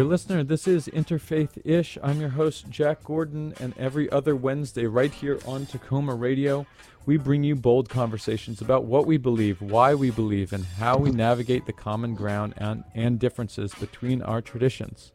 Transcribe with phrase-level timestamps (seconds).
[0.00, 1.98] Dear listener, this is Interfaith Ish.
[2.02, 6.64] I'm your host, Jack Gordon, and every other Wednesday, right here on Takoma Radio,
[7.04, 11.10] we bring you bold conversations about what we believe, why we believe, and how we
[11.10, 15.12] navigate the common ground and, and differences between our traditions.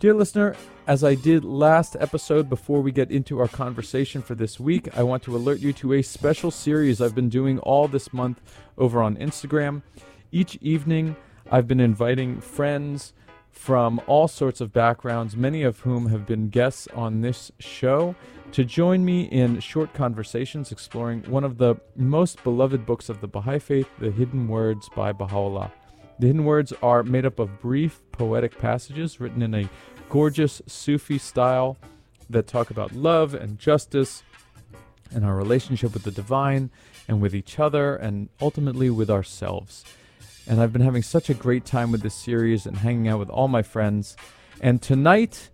[0.00, 4.58] Dear listener, as I did last episode before we get into our conversation for this
[4.58, 8.10] week, I want to alert you to a special series I've been doing all this
[8.10, 8.40] month
[8.78, 9.82] over on Instagram.
[10.30, 11.14] Each evening,
[11.50, 13.12] I've been inviting friends,
[13.52, 18.16] from all sorts of backgrounds, many of whom have been guests on this show,
[18.50, 23.28] to join me in short conversations exploring one of the most beloved books of the
[23.28, 25.70] Baha'i Faith, The Hidden Words by Baha'u'llah.
[26.18, 29.68] The Hidden Words are made up of brief, poetic passages written in a
[30.08, 31.76] gorgeous Sufi style
[32.30, 34.22] that talk about love and justice
[35.14, 36.70] and our relationship with the divine
[37.06, 39.84] and with each other and ultimately with ourselves
[40.46, 43.30] and I've been having such a great time with this series and hanging out with
[43.30, 44.16] all my friends.
[44.60, 45.50] And tonight,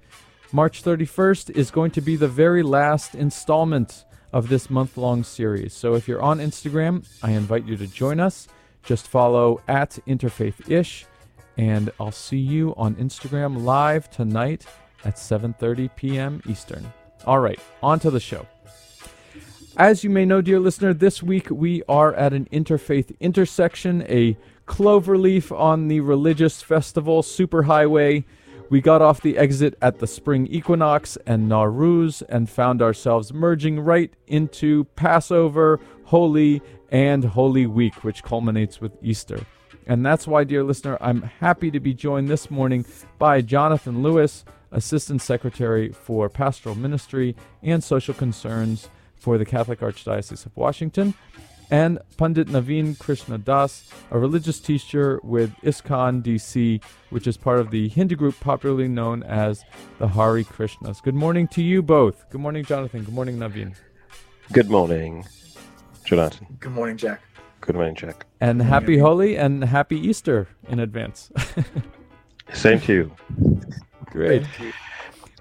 [0.53, 5.73] March 31st, is going to be the very last installment of this month long series.
[5.73, 8.49] So if you're on Instagram, I invite you to join us.
[8.83, 11.05] Just follow at interfaithish,
[11.57, 14.67] and I'll see you on Instagram live tonight
[15.05, 16.43] at 7:30 p.m.
[16.49, 16.91] Eastern.
[17.27, 18.47] All right, on to the show.
[19.77, 24.37] As you may know, dear listener, this week we are at an interfaith intersection, a
[24.69, 28.25] cloverleaf on the religious festival superhighway.
[28.71, 33.81] We got off the exit at the spring equinox and Nowruz and found ourselves merging
[33.81, 39.41] right into Passover, Holi, and Holy Week, which culminates with Easter.
[39.87, 42.85] And that's why, dear listener, I'm happy to be joined this morning
[43.19, 50.45] by Jonathan Lewis, Assistant Secretary for Pastoral Ministry and Social Concerns for the Catholic Archdiocese
[50.45, 51.15] of Washington
[51.71, 57.71] and Pandit Naveen Krishna Das, a religious teacher with ISKCON DC, which is part of
[57.71, 59.65] the Hindu group popularly known as
[59.99, 61.03] the Hare Krishnas.
[61.03, 62.29] Good morning to you both.
[62.31, 63.05] Good morning, Jonathan.
[63.05, 63.75] Good morning, Naveen.
[64.53, 65.27] Good morning,
[66.05, 66.57] Jonathan.
[66.59, 67.21] Good morning, Jack.
[67.61, 68.27] Good morning, Jack.
[68.41, 71.31] And happy Holi and happy Easter in advance.
[72.53, 73.17] Same to you.
[74.07, 74.45] Great.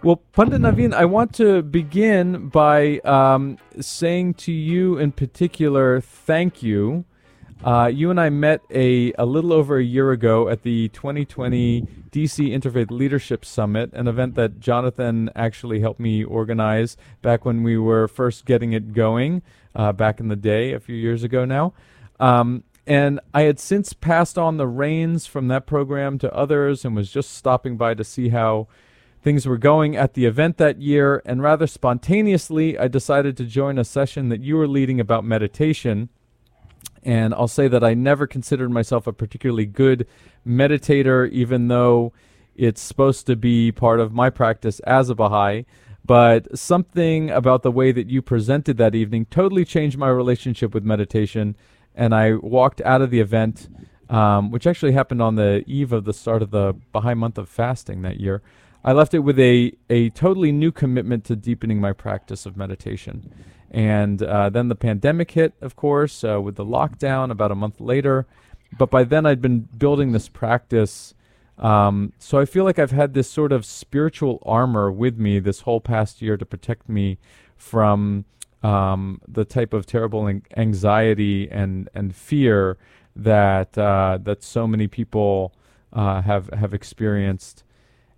[0.04, 6.62] Well, Pandit Naveen, I want to begin by um, saying to you in particular, thank
[6.62, 7.06] you.
[7.64, 11.82] Uh, you and I met a, a little over a year ago at the 2020
[12.12, 17.76] DC Interfaith Leadership Summit, an event that Jonathan actually helped me organize back when we
[17.76, 19.42] were first getting it going,
[19.76, 21.74] uh, back in the day, a few years ago now.
[22.20, 26.96] Um, and I had since passed on the reins from that program to others and
[26.96, 28.68] was just stopping by to see how
[29.22, 33.78] things were going at the event that year, and rather spontaneously, I decided to join
[33.78, 36.10] a session that you were leading about meditation.
[37.04, 40.08] And I'll say that I never considered myself a particularly good
[40.46, 42.14] meditator, even though
[42.56, 45.66] it's supposed to be part of my practice as a Baha'i.
[46.06, 50.84] But something about the way that you presented that evening totally changed my relationship with
[50.84, 51.56] meditation.
[51.94, 53.68] And I walked out of the event,
[54.10, 57.50] um, which actually happened on the eve of the start of the Baha'i month of
[57.50, 58.42] fasting that year.
[58.84, 63.34] I left it with a, a totally new commitment to deepening my practice of meditation.
[63.70, 67.82] And uh, then the pandemic hit, of course, uh, with the lockdown about a month
[67.82, 68.26] later.
[68.78, 71.14] But by then, I'd been building this practice.
[71.58, 75.62] Um, so I feel like I've had this sort of spiritual armor with me this
[75.62, 77.18] whole past year to protect me
[77.58, 78.26] from
[78.64, 82.78] um, the type of terrible anxiety and, and fear
[83.18, 85.54] that uh, that so many people
[85.92, 87.64] uh, have have experienced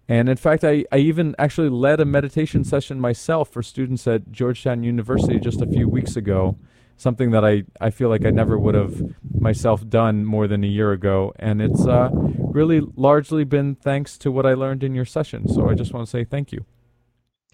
[0.09, 4.31] and in fact, I, I even actually led a meditation session myself for students at
[4.31, 6.57] Georgetown University just a few weeks ago,
[6.97, 9.03] something that I, I feel like I never would have
[9.39, 11.31] myself done more than a year ago.
[11.37, 15.47] And it's uh, really largely been thanks to what I learned in your session.
[15.47, 16.65] So I just want to say thank you.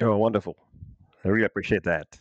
[0.01, 0.55] Oh, wonderful.
[1.25, 2.19] I really appreciate that.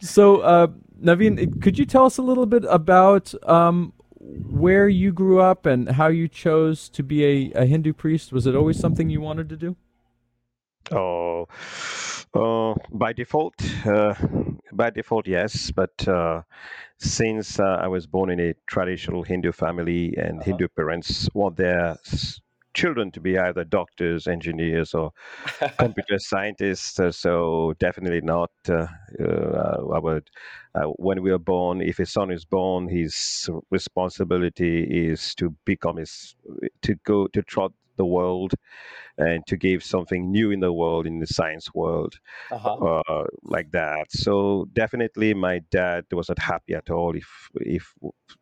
[0.00, 0.66] So, uh,
[1.02, 5.90] Naveen, could you tell us a little bit about um, where you grew up and
[5.90, 8.32] how you chose to be a, a Hindu priest.
[8.32, 9.76] Was it always something you wanted to do?
[10.90, 11.48] Oh,
[12.34, 13.54] uh, by default,
[13.86, 14.14] uh,
[14.72, 15.70] by default, yes.
[15.70, 16.42] But uh,
[16.98, 20.44] since uh, I was born in a traditional Hindu family and uh-huh.
[20.44, 21.96] Hindu parents want their
[22.74, 25.12] children to be either doctors, engineers, or
[25.78, 26.98] computer scientists.
[26.98, 28.50] Uh, so definitely not.
[28.68, 28.86] Uh,
[29.22, 30.30] uh, would,
[30.74, 35.96] uh, when we are born, if a son is born, his responsibility is to become
[35.96, 36.34] his,
[36.82, 38.54] to go to trot the world
[39.18, 42.14] and to give something new in the world in the science world
[42.50, 42.74] uh-huh.
[42.74, 47.94] uh, like that so definitely my dad was not happy at all if if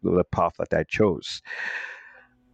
[0.02, 1.42] the path that i chose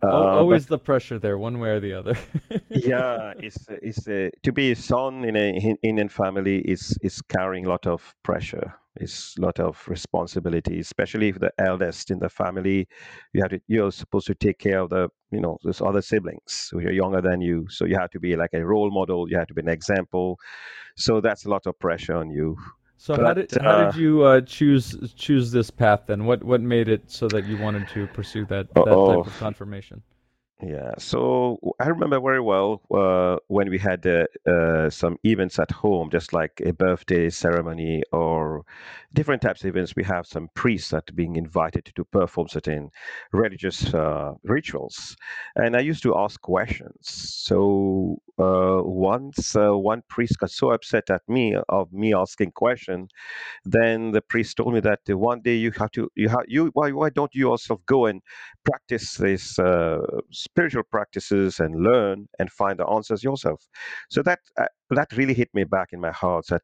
[0.02, 2.16] uh, always the pressure there, one way or the other.
[2.68, 7.66] yeah, it's it's uh, to be a son in a Indian family is is carrying
[7.66, 8.74] a lot of pressure.
[8.98, 12.88] It's a lot of responsibility, especially if the eldest in the family.
[13.32, 16.68] You have to you're supposed to take care of the you know those other siblings
[16.72, 17.66] who are younger than you.
[17.68, 19.28] So you have to be like a role model.
[19.30, 20.38] You have to be an example.
[20.96, 22.56] So that's a lot of pressure on you.
[22.98, 26.24] So but, how did how uh, did you uh, choose choose this path then?
[26.24, 30.02] What what made it so that you wanted to pursue that that type of confirmation?
[30.62, 35.70] Yeah, so I remember very well uh, when we had uh, uh, some events at
[35.70, 38.64] home, just like a birthday ceremony or
[39.12, 39.94] different types of events.
[39.94, 42.90] We have some priests that are being invited to perform certain
[43.32, 45.14] religious uh, rituals,
[45.56, 47.00] and I used to ask questions.
[47.02, 53.08] So uh, once uh, one priest got so upset at me of me asking question,
[53.64, 56.90] then the priest told me that one day you have to you have you why
[56.92, 58.20] why don't you yourself go and
[58.64, 59.58] practice this
[60.30, 63.68] spiritual practices and learn and find the answers yourself.
[64.10, 66.46] So that uh, that really hit me back in my heart.
[66.48, 66.62] That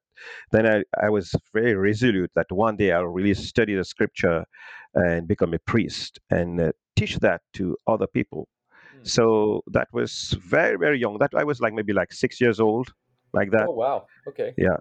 [0.50, 4.44] then I, I was very resolute that one day I'll really study the scripture
[4.94, 8.48] and become a priest and uh, teach that to other people.
[9.02, 9.08] Mm.
[9.08, 11.18] So that was very very young.
[11.18, 12.92] That I was like maybe like six years old,
[13.32, 13.66] like that.
[13.68, 14.06] Oh wow!
[14.28, 14.54] Okay.
[14.56, 14.76] Yeah.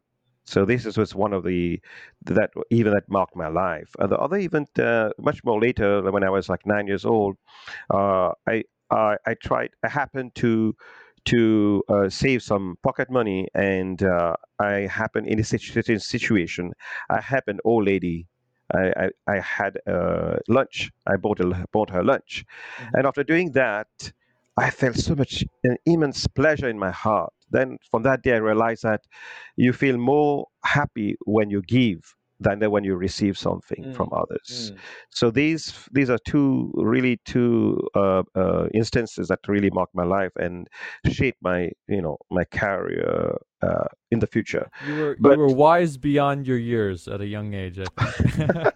[0.45, 1.79] So this is, was one of the
[2.25, 3.89] that even that marked my life.
[3.99, 7.37] Uh, the other event, uh, much more later, when I was like nine years old,
[7.93, 9.69] uh, I uh, I tried.
[9.83, 10.75] I happened to
[11.25, 16.73] to uh, save some pocket money, and uh, I happened in a situation.
[17.09, 18.27] I an old lady.
[18.73, 20.91] I, I, I had uh, lunch.
[21.07, 22.45] I bought a, bought her lunch,
[22.79, 22.95] mm-hmm.
[22.95, 23.87] and after doing that,
[24.57, 27.33] I felt so much an immense pleasure in my heart.
[27.49, 29.01] Then from that day, I realized that
[29.55, 33.95] you feel more happy when you give than when you receive something mm.
[33.95, 34.71] from others.
[34.71, 34.77] Mm.
[35.09, 40.31] So these these are two really two uh, uh, instances that really marked my life
[40.35, 40.67] and
[41.05, 44.69] shaped my you know my career uh, in the future.
[44.87, 47.79] You were but, you were wise beyond your years at a young age.
[47.79, 48.73] I think.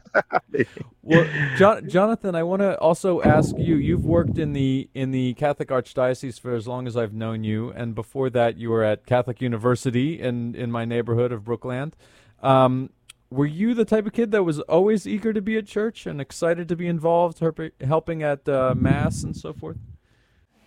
[1.01, 1.27] well,
[1.57, 3.75] John, Jonathan, I want to also ask you.
[3.75, 7.71] You've worked in the in the Catholic Archdiocese for as long as I've known you,
[7.71, 11.93] and before that, you were at Catholic University in in my neighborhood of Brookland.
[12.41, 12.89] Um,
[13.29, 16.21] were you the type of kid that was always eager to be at church and
[16.21, 17.41] excited to be involved,
[17.81, 19.77] helping at uh, mass and so forth?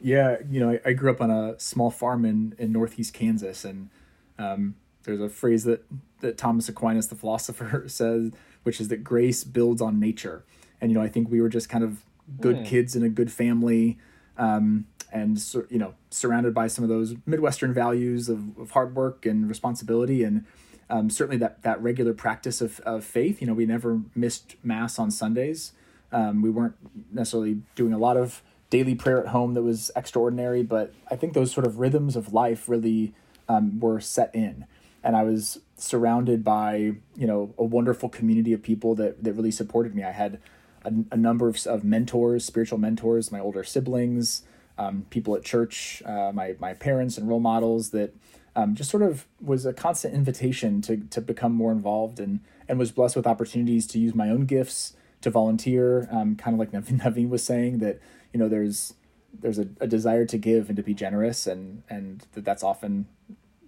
[0.00, 3.64] Yeah, you know, I, I, grew up on a small farm in, in northeast Kansas,
[3.64, 3.90] and
[4.38, 4.74] um,
[5.04, 5.84] there's a phrase that,
[6.20, 8.32] that Thomas Aquinas, the philosopher, says,
[8.62, 10.44] which is that grace builds on nature.
[10.80, 12.04] And, you know, I think we were just kind of
[12.40, 12.66] good mm.
[12.66, 13.98] kids in a good family,
[14.36, 19.24] um, and, you know, surrounded by some of those Midwestern values of, of hard work
[19.24, 20.22] and responsibility.
[20.22, 20.44] And,
[20.90, 23.40] um, certainly that that regular practice of, of faith.
[23.40, 25.72] You know, we never missed mass on Sundays.
[26.12, 26.76] Um, we weren't
[27.12, 31.34] necessarily doing a lot of daily prayer at home that was extraordinary, but I think
[31.34, 33.14] those sort of rhythms of life really
[33.48, 34.66] um, were set in.
[35.02, 39.50] And I was surrounded by you know a wonderful community of people that that really
[39.50, 40.04] supported me.
[40.04, 40.40] I had
[40.84, 44.42] a, a number of, of mentors, spiritual mentors, my older siblings,
[44.76, 48.14] um, people at church, uh, my my parents and role models that
[48.56, 52.78] um, just sort of was a constant invitation to to become more involved and and
[52.78, 56.08] was blessed with opportunities to use my own gifts to volunteer.
[56.10, 58.00] Um, kind of like Naveen was saying that
[58.32, 58.94] you know there's
[59.32, 63.06] there's a, a desire to give and to be generous and and that that's often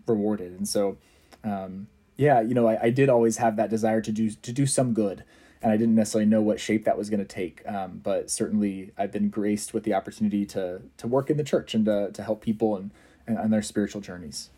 [0.07, 0.52] rewarded.
[0.52, 0.97] And so
[1.45, 4.67] um, yeah, you know I, I did always have that desire to do to do
[4.67, 5.25] some good.
[5.62, 8.93] And I didn't necessarily know what shape that was going to take, um, but certainly
[8.97, 12.23] I've been graced with the opportunity to to work in the church and to, to
[12.23, 12.90] help people and,
[13.26, 14.49] and on their spiritual journeys.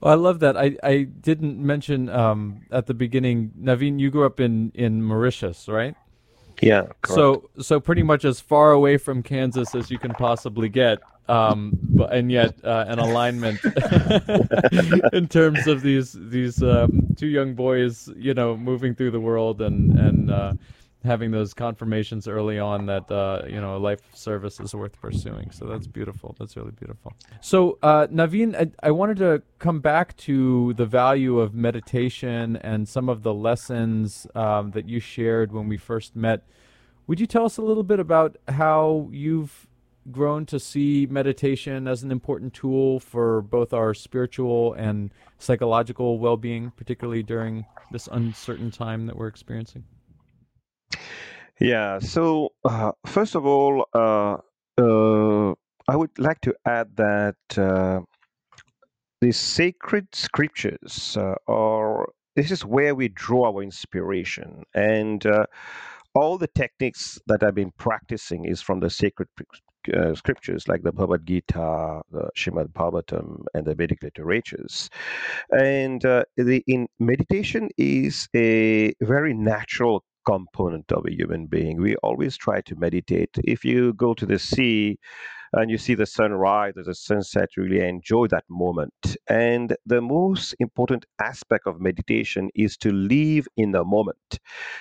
[0.00, 0.56] Well, I love that.
[0.56, 5.66] I, I didn't mention um, at the beginning, Naveen, you grew up in, in Mauritius,
[5.66, 5.96] right?
[6.60, 6.82] Yeah.
[7.02, 7.08] Correct.
[7.08, 11.78] So so pretty much as far away from Kansas as you can possibly get, um,
[11.82, 13.60] but and yet uh, an alignment
[15.12, 19.60] in terms of these these um, two young boys, you know, moving through the world
[19.62, 20.52] and and uh,
[21.04, 25.50] having those confirmations early on that uh, you know life service is worth pursuing.
[25.50, 26.34] So that's beautiful.
[26.38, 27.12] That's really beautiful.
[27.40, 32.88] So uh, Naveen, I, I, wanted to come back to the value of meditation and
[32.88, 36.46] some of the lessons um, that you shared when we first met.
[37.06, 39.66] Would you tell us a little bit about how you've
[40.10, 46.70] grown to see meditation as an important tool for both our spiritual and psychological well-being,
[46.76, 49.84] particularly during this uncertain time that we're experiencing?
[51.60, 51.98] Yeah.
[52.00, 54.36] So uh, first of all, uh,
[54.78, 55.54] uh,
[55.86, 58.00] I would like to add that uh,
[59.20, 65.46] the sacred scriptures uh, are this is where we draw our inspiration, and uh,
[66.14, 69.28] all the techniques that I've been practicing is from the sacred
[69.92, 74.90] uh, scriptures like the Bhagavad Gita, the Shrimad Bhagavatam, and the Vedic literatures.
[75.50, 81.80] And uh, the in meditation is a very natural component of a human being.
[81.80, 83.30] We always try to meditate.
[83.44, 84.98] If you go to the sea,
[85.56, 89.16] and you see the sunrise or the sunset, really enjoy that moment.
[89.28, 94.38] And the most important aspect of meditation is to live in the moment.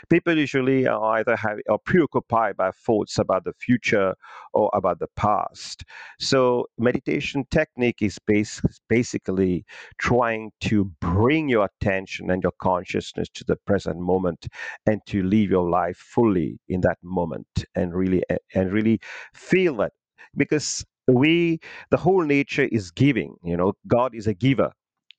[0.10, 4.16] People usually are either have, are preoccupied by thoughts about the future
[4.54, 5.84] or about the past.
[6.20, 9.66] So meditation technique is base, basically
[10.00, 14.48] trying to bring your attention and your consciousness to the present moment
[14.86, 18.24] and to live your life fully in that moment and really
[18.56, 19.00] and really
[19.34, 19.92] feel that
[20.36, 21.60] because we
[21.92, 24.72] the whole nature is giving you know god is a giver.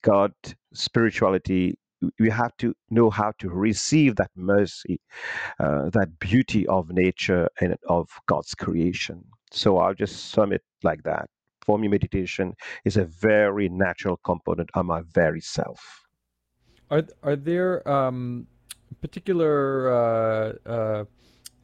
[0.02, 0.32] God
[0.74, 1.78] spirituality
[2.18, 5.00] we have to know how to receive that mercy
[5.58, 9.24] uh, that beauty of nature and of god's creation.
[9.50, 11.28] So i'll just sum it like that.
[11.64, 12.54] For me meditation
[12.84, 15.80] is a very natural component of my very self.
[16.90, 18.46] Are are there um,
[19.00, 21.04] particular uh, uh,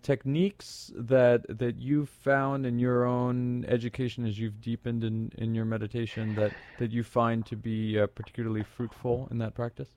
[0.02, 5.64] techniques that that you've found in your own education as you've deepened in, in your
[5.64, 9.88] meditation that that you find to be uh, particularly fruitful in that practice?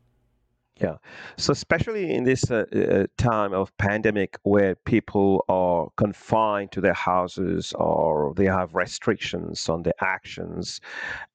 [0.81, 0.97] Yeah.
[1.37, 6.95] So especially in this uh, uh, time of pandemic where people are confined to their
[6.95, 10.81] houses or they have restrictions on their actions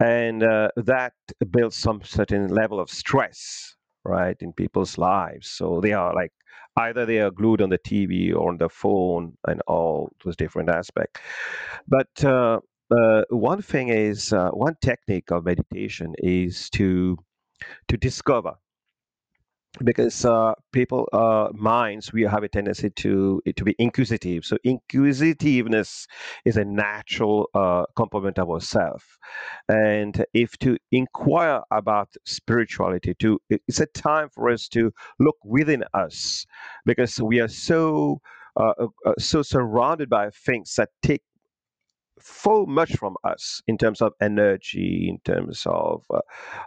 [0.00, 1.12] and uh, that
[1.50, 5.48] builds some certain level of stress right in people's lives.
[5.48, 6.32] So they are like
[6.78, 10.68] either they are glued on the TV or on the phone and all those different
[10.68, 11.20] aspects.
[11.86, 17.18] But uh, uh, one thing is uh, one technique of meditation is to
[17.88, 18.54] to discover
[19.84, 24.44] because uh, people uh, minds we have a tendency to to be inquisitive.
[24.44, 26.06] So inquisitiveness
[26.44, 29.18] is a natural uh, component of ourself.
[29.68, 35.84] And if to inquire about spirituality to it's a time for us to look within
[35.94, 36.46] us
[36.84, 38.20] because we are so
[38.58, 41.22] uh, uh, uh, so surrounded by things that take
[42.20, 46.04] so much from us in terms of energy in terms of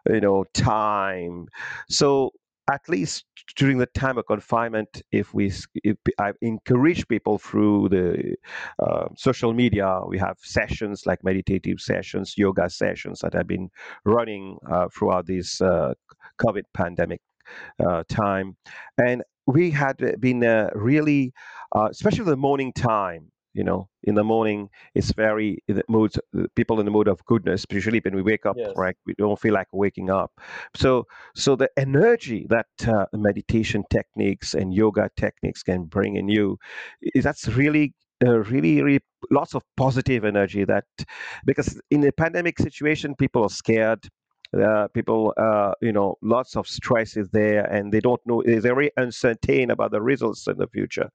[0.09, 1.47] you know time.
[1.89, 2.31] So
[2.71, 3.25] at least
[3.55, 5.51] during the time of confinement, if we,
[5.83, 8.35] if I encourage people through the
[8.81, 13.69] uh, social media, we have sessions like meditative sessions, yoga sessions that have been
[14.05, 15.93] running uh, throughout this uh,
[16.39, 17.21] COVID pandemic
[17.85, 18.55] uh, time,
[18.97, 21.33] and we had been uh, really,
[21.75, 26.13] uh, especially the morning time, you know in the morning it's very the mood
[26.55, 28.71] people in the mood of goodness usually when we wake up yes.
[28.75, 30.31] right we don't feel like waking up
[30.75, 31.05] so
[31.35, 36.57] so the energy that uh, meditation techniques and yoga techniques can bring in you
[37.15, 37.93] that's really
[38.23, 40.85] uh, really, really lots of positive energy that
[41.45, 44.07] because in a pandemic situation people are scared
[44.53, 48.43] uh, people, uh, you know, lots of stress is there, and they don't know.
[48.45, 51.09] They're very uncertain about the results in the future.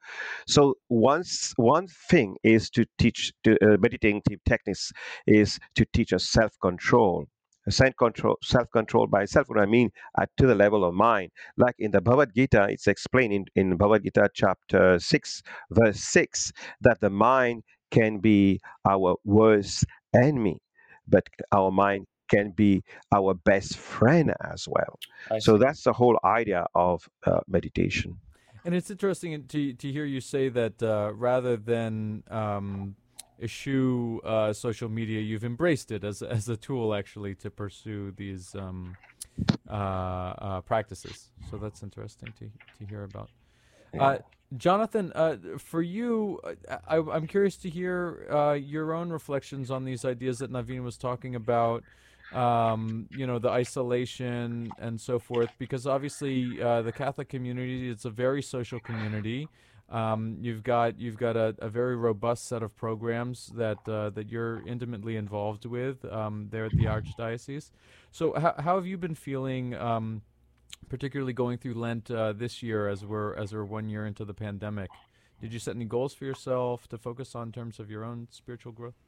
[0.46, 4.92] So once one thing is to teach to, uh, meditative techniques
[5.26, 7.26] is to teach us self control.
[7.68, 9.48] Self control, self control by self.
[9.48, 9.90] What I mean
[10.20, 13.76] at to the level of mind, like in the Bhagavad Gita, it's explained in, in
[13.76, 20.60] Bhagavad Gita chapter six, verse six, that the mind can be our worst enemy,
[21.08, 22.82] but our mind can be
[23.14, 24.98] our best friend as well.
[25.38, 28.18] so that's the whole idea of uh, meditation.
[28.64, 32.96] And it's interesting to to hear you say that uh, rather than um,
[33.40, 38.56] eschew uh, social media, you've embraced it as as a tool actually to pursue these
[38.56, 38.96] um,
[39.68, 41.30] uh, uh, practices.
[41.48, 43.30] So that's interesting to to hear about.
[43.98, 44.18] Uh,
[44.56, 46.40] Jonathan, uh, for you,
[46.86, 50.96] I, am curious to hear uh, your own reflections on these ideas that Naveen was
[50.96, 51.82] talking about
[52.32, 58.04] um, you know, the isolation and so forth, because obviously uh, the Catholic community it's
[58.04, 59.48] a very social community.
[59.88, 64.28] Um, you've got you've got a, a, very robust set of programs that uh, that
[64.28, 67.70] you're intimately involved with um, there at the archdiocese.
[68.10, 70.22] So how how have you been feeling, um,
[70.88, 74.34] particularly going through Lent uh, this year as we're as we're one year into the
[74.34, 74.90] pandemic?
[75.40, 78.26] Did you set any goals for yourself to focus on in terms of your own
[78.32, 79.05] spiritual growth?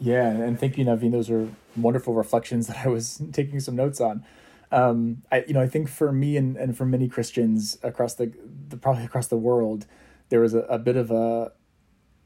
[0.00, 1.12] Yeah, and thank you, Naveen.
[1.12, 4.24] Those are wonderful reflections that I was taking some notes on.
[4.72, 8.32] Um, I, you know, I think for me and, and for many Christians across the,
[8.68, 9.86] the probably across the world,
[10.30, 11.52] there was a, a bit of a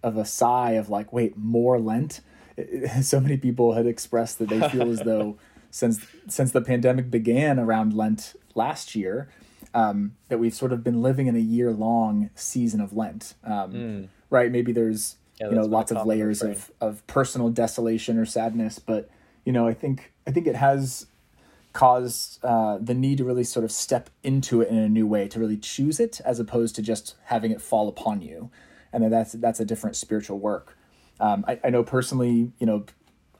[0.02, 2.20] of a sigh of like, wait, more Lent.
[3.02, 5.38] So many people had expressed that they feel as though
[5.72, 9.28] since since the pandemic began around Lent last year,
[9.74, 13.34] um, that we've sort of been living in a year long season of Lent.
[13.42, 14.08] Um, mm.
[14.30, 14.52] Right?
[14.52, 19.10] Maybe there's yeah, you know lots of layers of, of personal desolation or sadness but
[19.44, 21.06] you know i think i think it has
[21.74, 25.26] caused uh, the need to really sort of step into it in a new way
[25.26, 28.48] to really choose it as opposed to just having it fall upon you.
[28.92, 30.78] And then that's that's a different spiritual work.
[31.18, 32.86] Um, I, I know personally you know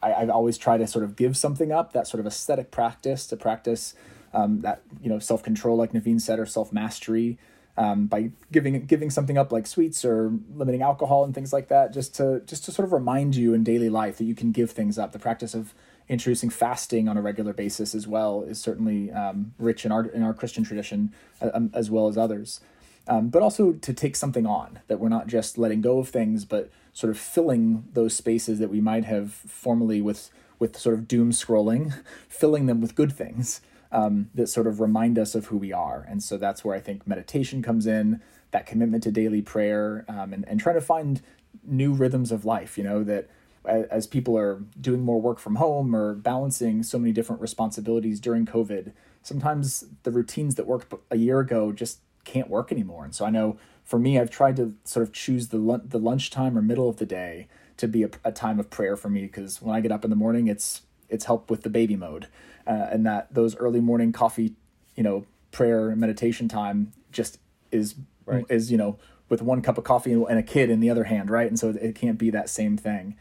[0.03, 3.27] I, i've always tried to sort of give something up that sort of aesthetic practice
[3.29, 3.95] to practice
[4.35, 7.39] um, that you know self control, like Naveen said, or self mastery.
[7.77, 11.93] Um, by giving giving something up like sweets or limiting alcohol and things like that,
[11.93, 14.71] just to just to sort of remind you in daily life that you can give
[14.71, 15.11] things up.
[15.11, 15.75] The practice of
[16.09, 20.23] introducing fasting on a regular basis as well is certainly um, rich in our in
[20.23, 22.61] our Christian tradition um, as well as others.
[23.07, 26.45] Um, but also to take something on that we're not just letting go of things,
[26.45, 31.09] but sort of filling those spaces that we might have formerly with with sort of
[31.09, 31.93] doom scrolling,
[32.29, 33.61] filling them with good things
[33.95, 36.05] um, that sort of remind us of who we are.
[36.09, 38.21] And so that's where I think meditation comes in,
[38.51, 41.23] that commitment to daily prayer, um, and, and trying to find
[41.65, 43.31] new rhythms of life, you know, that
[43.67, 48.45] as people are doing more work from home or balancing so many different responsibilities during
[48.45, 53.05] COVID, sometimes the routines that worked a year ago just can't work anymore.
[53.05, 56.59] And so I know for me, I've tried to sort of choose the the lunchtime
[56.59, 59.63] or middle of the day to be a, a time of prayer for me because
[59.63, 62.27] when I get up in the morning, it's it's help with the baby mode
[62.67, 64.55] uh, and that those early morning coffee,
[64.95, 67.39] you know, prayer and meditation time just
[67.71, 67.95] is
[68.27, 68.45] right.
[68.49, 71.31] is you know with one cup of coffee and a kid in the other hand,
[71.31, 71.49] right?
[71.49, 73.17] And so it can't be that same thing.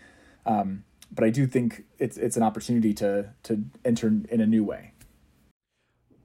[0.46, 4.64] Um, but I do think it's it's an opportunity to to enter in a new
[4.64, 4.93] way.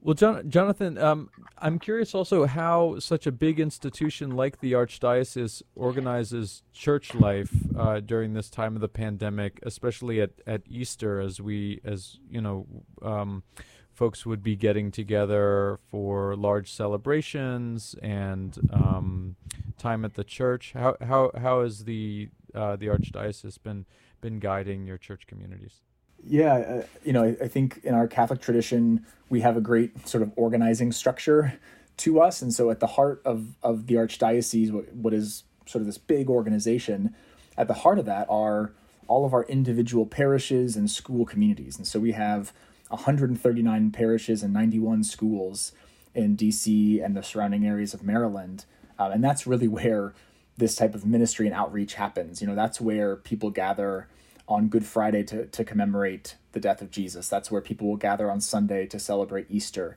[0.01, 5.61] Well, John, Jonathan, um, I'm curious also how such a big institution like the Archdiocese
[5.75, 11.41] organizes church life uh, during this time of the pandemic, especially at, at Easter, as
[11.41, 12.65] we, as you know,
[13.01, 13.43] um,
[13.91, 19.35] folks would be getting together for large celebrations and um,
[19.77, 20.71] time at the church.
[20.73, 23.85] How how how has the uh, the Archdiocese been
[24.21, 25.81] been guiding your church communities?
[26.27, 30.07] Yeah, uh, you know, I, I, think in our Catholic tradition, we have a great
[30.07, 31.59] sort of organizing structure
[31.97, 32.41] to us.
[32.41, 35.97] And so at the heart of, of the Archdiocese, what, what is sort of this
[35.97, 37.15] big organization,
[37.57, 38.73] at the heart of that are
[39.07, 41.77] all of our individual parishes and school communities.
[41.77, 42.53] And so we have
[42.89, 45.73] 139 parishes and 91 schools
[46.15, 48.65] in DC and the surrounding areas of Maryland.
[48.97, 50.13] Um, and that's really where
[50.57, 52.41] this type of ministry and outreach happens.
[52.41, 54.07] You know, that's where people gather
[54.49, 57.29] on Good Friday to, to commemorate the death of Jesus.
[57.29, 59.95] That's where people will gather on Sunday to celebrate Easter.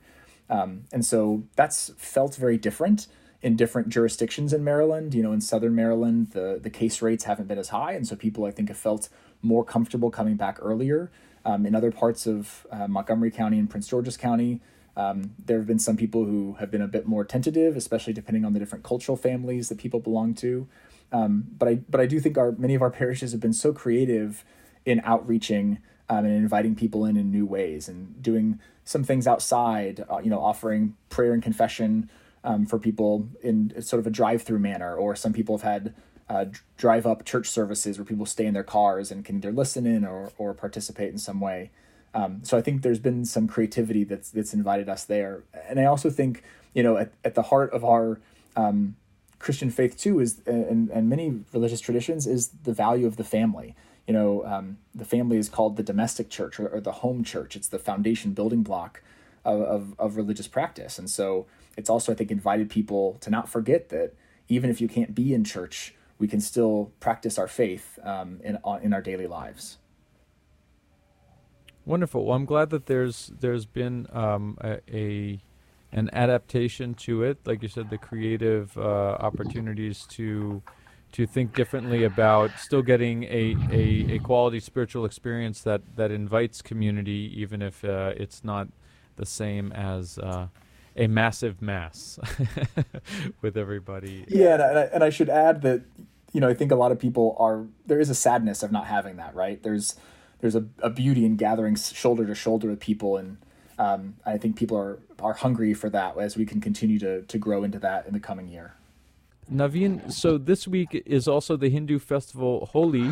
[0.51, 3.07] Um, and so that's felt very different
[3.41, 5.15] in different jurisdictions in Maryland.
[5.15, 7.93] You know, in Southern Maryland, the, the case rates haven't been as high.
[7.93, 9.09] And so people, I think, have felt
[9.41, 11.11] more comfortable coming back earlier.
[11.45, 14.61] Um, in other parts of uh, Montgomery County and Prince George's County,
[14.97, 18.45] um, there have been some people who have been a bit more tentative, especially depending
[18.45, 20.69] on the different cultural families that people belong to.
[21.13, 23.73] Um, but I but I do think our many of our parishes have been so
[23.73, 24.45] creative
[24.85, 30.05] in outreaching um, and inviting people in in new ways and doing some things outside.
[30.11, 32.11] Uh, you know, offering prayer and confession
[32.45, 35.95] um, for people in sort of a drive-through manner, or some people have had
[36.29, 36.47] uh,
[36.77, 40.05] drive up church services where people stay in their cars and can either listen in
[40.05, 41.71] or or participate in some way.
[42.15, 45.85] Um, so I think there's been some creativity that's that's invited us there, and I
[45.85, 46.43] also think
[46.75, 48.19] you know at, at the heart of our
[48.57, 48.97] um,
[49.43, 53.75] Christian faith too is and, and many religious traditions is the value of the family.
[54.07, 57.55] You know, um, the family is called the domestic church or, or, the home church.
[57.57, 59.03] It's the foundation building block
[59.45, 60.99] of, of, of religious practice.
[60.99, 64.15] And so it's also, I think, invited people to not forget that
[64.49, 68.59] even if you can't be in church, we can still practice our faith um, in,
[68.83, 69.79] in our daily lives.
[71.85, 72.27] Wonderful.
[72.27, 75.41] Well, I'm glad that there's there's been um, a, a
[75.93, 77.39] an adaptation to it.
[77.45, 80.63] Like you said, the creative uh, opportunities to
[81.13, 86.63] to think differently about still getting a, a, a, quality spiritual experience that, that invites
[86.63, 88.67] community, even if uh, it's not
[89.17, 90.47] the same as uh,
[90.97, 92.19] a massive mass
[93.43, 94.25] with everybody.
[94.27, 95.83] Yeah, and I, and I should add that
[96.33, 98.87] you know I think a lot of people are there is a sadness of not
[98.87, 99.35] having that.
[99.35, 99.63] Right?
[99.63, 99.97] There's
[100.41, 103.37] there's a, a beauty in gathering shoulder to shoulder with people and
[103.83, 107.39] um, I think people are are hungry for that as we can continue to to
[107.39, 108.75] grow into that in the coming year.
[109.53, 113.11] Naveen, so this week is also the Hindu festival Holi,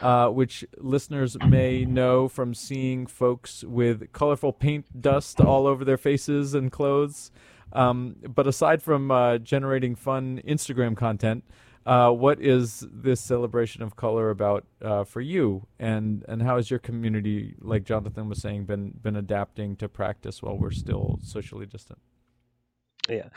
[0.00, 5.98] uh, which listeners may know from seeing folks with colorful paint dust all over their
[5.98, 7.32] faces and clothes.
[7.72, 11.42] Um, but aside from uh, generating fun Instagram content,
[11.86, 16.70] uh, what is this celebration of color about uh, for you, and and how has
[16.70, 21.66] your community, like Jonathan was saying, been been adapting to practice while we're still socially
[21.66, 21.98] distant?
[23.08, 23.28] Yeah,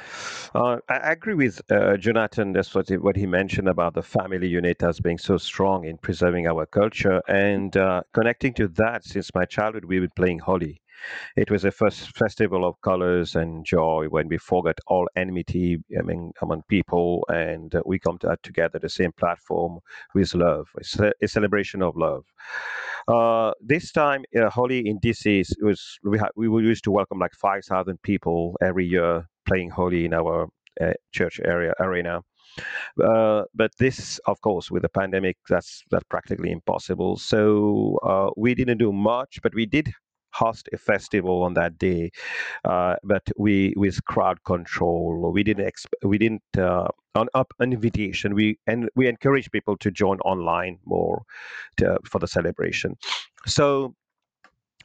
[0.55, 2.53] uh, I agree with uh, Jonathan.
[2.53, 5.97] That's what he, what he mentioned about the family unit as being so strong in
[5.97, 9.03] preserving our culture and uh, connecting to that.
[9.03, 10.81] Since my childhood, we've been playing Holi.
[11.35, 16.33] It was a first festival of colors and joy when we forgot all enmity among,
[16.41, 19.79] among people and we come to, together the same platform
[20.13, 20.67] with love.
[20.77, 22.25] It's a, a celebration of love.
[23.07, 27.33] Uh, this time, uh, Holi in DC was we had we used to welcome like
[27.33, 30.49] five thousand people every year playing Holi in our
[30.81, 32.21] uh, church area arena.
[33.03, 37.17] Uh, but this, of course, with the pandemic, that's that's practically impossible.
[37.17, 39.93] So uh, we didn't do much, but we did
[40.39, 42.11] host a festival on that day,
[42.65, 45.31] uh, but we with crowd control.
[45.33, 48.35] We didn't exp- we didn't uh, on up an invitation.
[48.35, 51.23] We and we encourage people to join online more
[51.77, 52.97] to, for the celebration.
[53.45, 53.95] So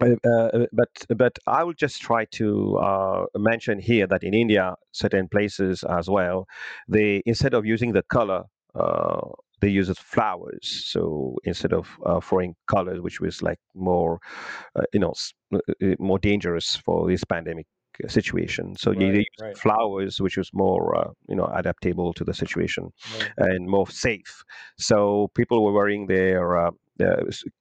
[0.00, 4.74] uh, uh, but but I will just try to uh, mention here that in India,
[4.92, 6.46] certain places as well,
[6.88, 9.20] they instead of using the color, uh,
[9.62, 10.84] they use flowers.
[10.92, 14.18] So instead of uh, throwing colors, which was like more,
[14.76, 15.14] uh, you know,
[15.98, 17.66] more dangerous for this pandemic
[18.08, 18.74] situation.
[18.76, 19.56] So right, they use right.
[19.56, 23.32] flowers, which was more, you know, adaptable to the situation right.
[23.38, 24.42] and more safe.
[24.78, 26.70] So people were wearing their uh,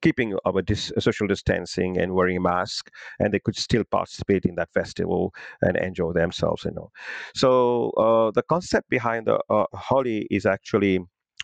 [0.01, 4.55] keeping our dis- social distancing and wearing a mask, and they could still participate in
[4.55, 6.65] that festival and enjoy themselves.
[6.65, 6.91] You know,
[7.35, 10.99] so uh, the concept behind the uh, Holi is actually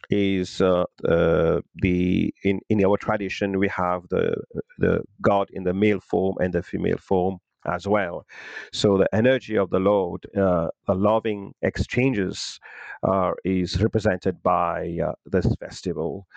[0.10, 4.36] is uh, uh, the in in our tradition we have the
[4.80, 8.26] the god in the male form and the female form as well.
[8.74, 12.60] So the energy of the Lord, uh, the loving exchanges,
[13.04, 16.28] uh, is represented by uh, this festival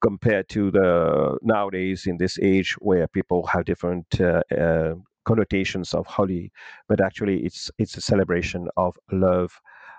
[0.00, 4.94] compared to the nowadays in this age where people have different uh,
[5.24, 6.52] connotations of Holi,
[6.88, 9.52] but actually it's it's a celebration of love.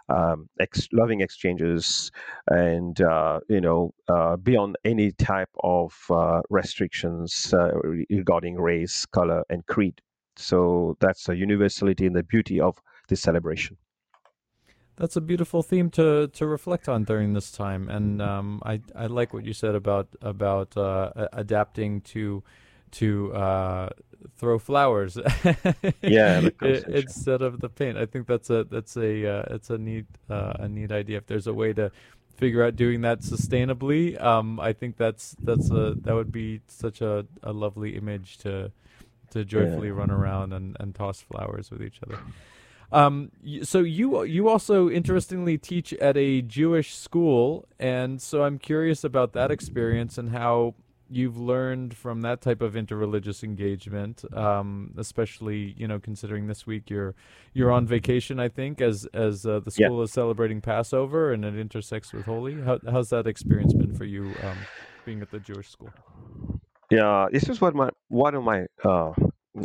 [0.10, 2.12] Um, ex- loving exchanges
[2.48, 7.72] and uh, you know uh, beyond any type of uh, restrictions uh,
[8.10, 10.02] regarding race color and creed.
[10.36, 13.78] So that's a universality and the beauty of this celebration.
[14.96, 19.06] That's a beautiful theme to to reflect on during this time, and um, I I
[19.06, 22.44] like what you said about about uh, adapting to
[22.92, 23.90] to uh,
[24.38, 25.18] throw flowers.
[26.02, 27.98] yeah, instead of the paint.
[27.98, 31.18] I think that's a that's a uh, it's a neat uh, a neat idea.
[31.18, 31.92] If there's a way to
[32.36, 37.02] figure out doing that sustainably, um, I think that's that's a that would be such
[37.02, 38.72] a, a lovely image to
[39.32, 39.94] to joyfully yeah.
[39.94, 42.18] run around and, and toss flowers with each other.
[42.92, 49.04] Um, so you you also interestingly teach at a Jewish school, and so I'm curious
[49.04, 50.74] about that experience and how
[51.10, 56.90] you've learned from that type of interreligious engagement, um, especially you know considering this week
[56.90, 57.16] you're
[57.54, 60.04] you're on vacation, I think, as as uh, the school yeah.
[60.04, 62.62] is celebrating Passover and it intersects with Holi.
[62.62, 64.58] How, how's that experience been for you, um,
[65.06, 65.90] being at the Jewish school?
[66.90, 69.14] Yeah, this is what my one of my uh,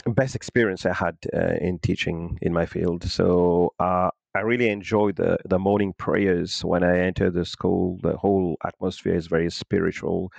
[0.07, 3.04] best experience I had uh, in teaching in my field.
[3.04, 7.99] So uh, I really enjoy the the morning prayers when I enter the school.
[8.03, 10.33] The whole atmosphere is very spiritual,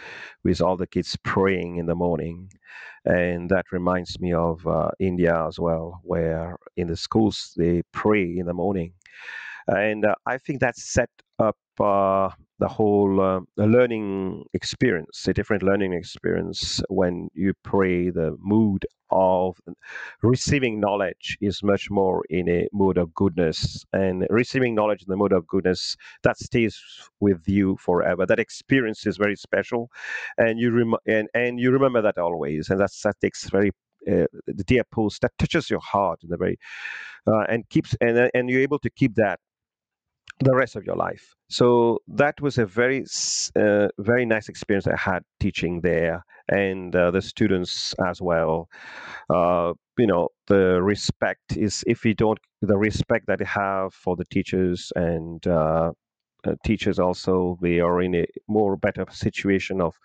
[0.43, 2.51] with all the kids praying in the morning,
[3.05, 8.23] and that reminds me of uh, India as well, where in the schools they pray
[8.37, 8.93] in the morning,
[9.67, 15.63] and uh, I think that set up uh, the whole uh, learning experience, a different
[15.63, 18.09] learning experience when you pray.
[18.09, 19.57] The mood of
[20.21, 25.17] receiving knowledge is much more in a mood of goodness, and receiving knowledge in the
[25.17, 26.81] mood of goodness that stays
[27.19, 28.25] with you forever.
[28.25, 29.89] That experience is very special,
[30.37, 33.71] and you rem- and and you remember that always, and that's that takes very
[34.09, 36.57] uh, the dear post that touches your heart in the very
[37.27, 39.39] uh, and keeps and and you're able to keep that
[40.39, 41.33] the rest of your life.
[41.47, 43.05] So that was a very,
[43.55, 48.69] uh, very nice experience I had teaching there, and uh, the students as well.
[49.29, 54.15] Uh, you know, the respect is if you don't the respect that they have for
[54.15, 55.91] the teachers and uh,
[56.45, 59.95] uh, teachers also they are in a more better situation of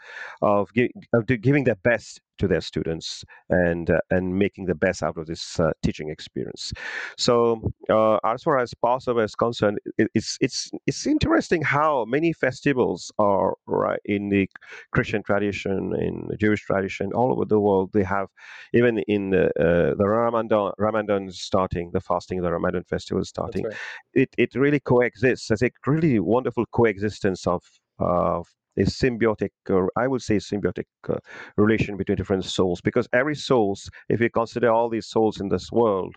[0.43, 0.71] of,
[1.13, 5.27] of giving their best to their students and uh, and making the best out of
[5.27, 6.73] this uh, teaching experience.
[7.17, 12.33] So uh, as far as Passover is concerned, it, it's it's it's interesting how many
[12.33, 14.49] festivals are right in the
[14.93, 17.91] Christian tradition, in the Jewish tradition, all over the world.
[17.93, 18.29] They have
[18.73, 23.65] even in the, uh, the Ramadan Ramadan starting, the fasting, the Ramadan festival is starting.
[23.65, 23.75] Right.
[24.15, 27.63] It it really coexists as a really wonderful coexistence of
[27.99, 28.47] of
[28.79, 31.17] a symbiotic, uh, I would say, symbiotic uh,
[31.57, 32.81] relation between different souls.
[32.81, 36.15] Because every souls, if you consider all these souls in this world,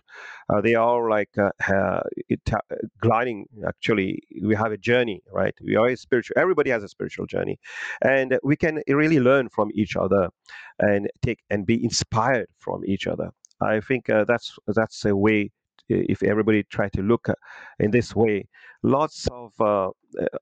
[0.52, 2.40] uh, they are like uh, it,
[3.00, 3.46] gliding.
[3.66, 5.54] Actually, we have a journey, right?
[5.62, 6.34] We are spiritual.
[6.38, 7.58] Everybody has a spiritual journey,
[8.02, 10.28] and we can really learn from each other,
[10.78, 13.30] and take and be inspired from each other.
[13.60, 15.50] I think uh, that's that's a way
[15.88, 17.28] if everybody try to look
[17.78, 18.46] in this way,
[18.82, 19.90] lots of uh,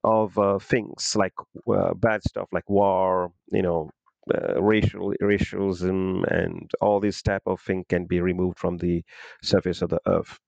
[0.05, 1.33] of uh, things like
[1.69, 3.91] uh, bad stuff like war, you know,
[4.35, 9.03] uh, racial racialism, and all this type of thing can be removed from the
[9.43, 10.39] surface of the earth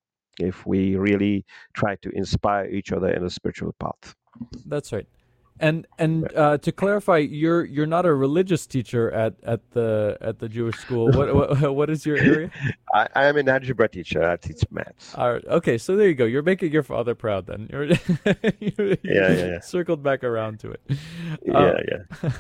[0.41, 4.15] if we really try to inspire each other in a spiritual path.
[4.67, 5.07] That's right.
[5.61, 10.41] And and uh, to clarify, you're you're not a religious teacher at, at the at
[10.41, 11.13] the Jewish school.
[11.13, 12.51] What what, what is your area?
[12.95, 14.29] I, I am an algebra teacher.
[14.29, 15.15] I teach maths.
[15.15, 15.45] All right.
[15.47, 16.25] Okay, so there you go.
[16.25, 17.47] You're making your father proud.
[17.47, 17.85] Then you're,
[18.59, 20.81] you're yeah, yeah, yeah, circled back around to it.
[21.45, 22.31] Yeah, um, yeah.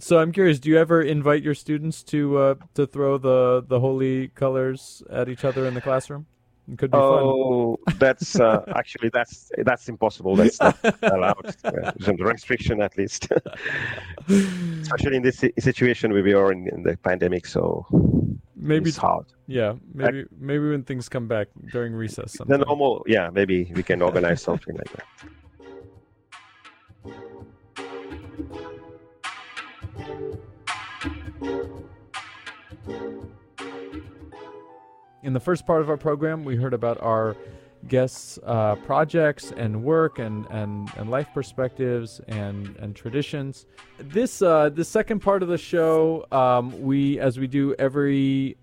[0.00, 0.58] so I'm curious.
[0.58, 5.28] Do you ever invite your students to uh, to throw the the holy colors at
[5.28, 6.26] each other in the classroom?
[6.70, 7.96] It could be oh, fun.
[7.98, 10.36] that's uh, actually that's that's impossible.
[10.36, 11.56] That's not allowed.
[11.62, 13.28] There's a restriction at least,
[14.28, 17.46] especially in this situation where we are in, in the pandemic.
[17.46, 17.86] So
[18.54, 19.26] maybe it's hard.
[19.46, 22.34] Yeah, maybe maybe when things come back during recess.
[22.34, 22.58] Sometime.
[22.58, 25.06] The normal, yeah, maybe we can organize something like that.
[35.22, 37.36] In the first part of our program, we heard about our
[37.88, 43.66] guests' uh, projects and work and, and, and life perspectives and, and traditions.
[43.98, 48.56] This uh, the second part of the show, um, we as we do every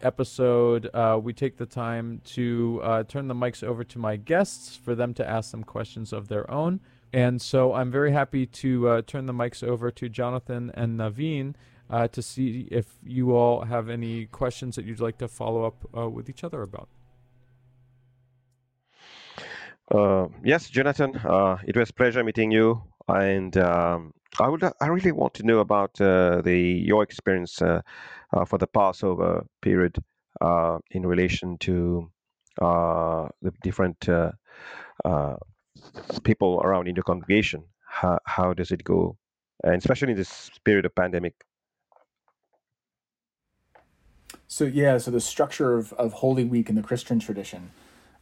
[0.00, 4.76] episode, uh, we take the time to uh, turn the mics over to my guests
[4.76, 6.80] for them to ask some questions of their own.
[7.12, 11.54] And so I'm very happy to uh, turn the mics over to Jonathan and Naveen
[11.90, 15.88] uh, to see if you all have any questions that you'd like to follow up
[15.96, 16.88] uh, with each other about.
[19.90, 24.86] Uh, yes, Jonathan, uh, it was a pleasure meeting you, and um, I would I
[24.88, 27.80] really want to know about uh, the your experience uh,
[28.46, 29.96] for the Passover period
[30.90, 32.10] in relation to
[32.60, 34.06] the different
[36.22, 37.64] people around in the congregation.
[37.86, 39.16] How, how does it go,
[39.64, 41.34] and especially in this period of pandemic?
[44.58, 47.70] So yeah, so the structure of, of Holy Week in the Christian tradition,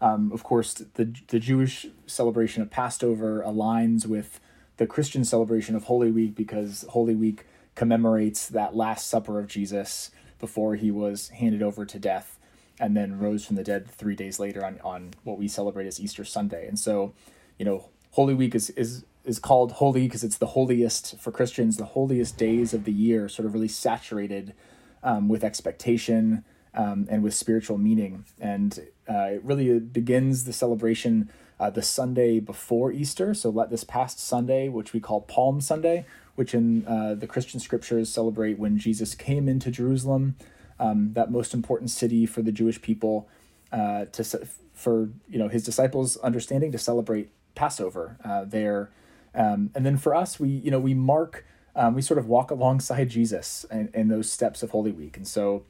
[0.03, 4.39] um, of course, the the Jewish celebration of Passover aligns with
[4.77, 10.11] the Christian celebration of Holy Week because Holy Week commemorates that Last Supper of Jesus
[10.39, 12.39] before he was handed over to death
[12.79, 15.99] and then rose from the dead three days later on, on what we celebrate as
[15.99, 16.69] Easter Sunday.
[16.69, 17.15] And so,
[17.59, 21.79] you know, Holy Week is is is called holy because it's the holiest for Christians,
[21.79, 24.53] the holiest days of the year, sort of really saturated
[25.03, 28.25] um, with expectation um, and with spiritual meaning.
[28.41, 28.79] And
[29.09, 33.35] uh, it really begins the celebration uh, the Sunday before Easter.
[33.35, 36.05] So let this past Sunday, which we call Palm Sunday,
[36.35, 40.37] which in uh, the Christian scriptures celebrate when Jesus came into Jerusalem,
[40.79, 43.29] um, that most important city for the Jewish people,
[43.73, 48.91] uh, to for you know his disciples' understanding to celebrate Passover uh, there.
[49.35, 52.51] Um, and then for us, we you know we mark um, we sort of walk
[52.51, 55.17] alongside Jesus in, in those steps of Holy Week.
[55.17, 55.65] And so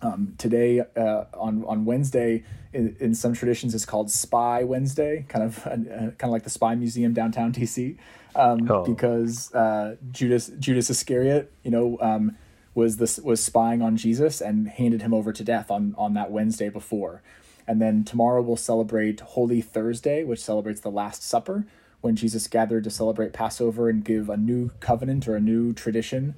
[0.00, 5.44] um, today uh, on on Wednesday, in, in, some traditions, it's called Spy Wednesday, kind
[5.44, 7.96] of uh, kind of like the Spy Museum downtown DC,
[8.34, 8.84] um, oh.
[8.84, 12.36] because uh, Judas Judas Iscariot, you know, um,
[12.74, 16.30] was this was spying on Jesus and handed him over to death on on that
[16.30, 17.22] Wednesday before,
[17.68, 21.64] and then tomorrow we'll celebrate Holy Thursday, which celebrates the Last Supper,
[22.02, 26.34] when Jesus gathered to celebrate Passover and give a new covenant or a new tradition.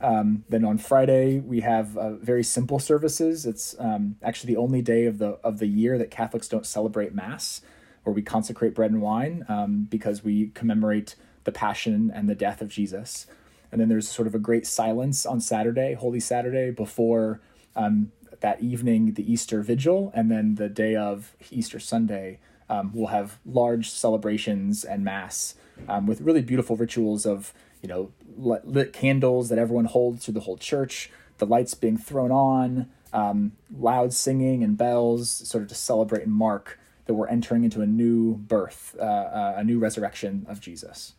[0.00, 3.46] Um, then on Friday we have uh, very simple services.
[3.46, 7.14] It's um, actually the only day of the of the year that Catholics don't celebrate
[7.14, 7.62] Mass,
[8.04, 12.60] where we consecrate bread and wine um, because we commemorate the Passion and the death
[12.60, 13.26] of Jesus.
[13.72, 17.40] And then there's sort of a great silence on Saturday, Holy Saturday, before
[17.74, 23.08] um, that evening, the Easter Vigil, and then the day of Easter Sunday um, we'll
[23.08, 25.54] have large celebrations and mass
[25.88, 27.52] um, with really beautiful rituals of
[27.82, 31.96] you know lit, lit, candles that everyone holds through the whole church, the lights being
[31.96, 37.28] thrown on, um, loud singing and bells, sort of to celebrate and mark that we're
[37.28, 41.14] entering into a new birth, uh, uh, a new resurrection of Jesus.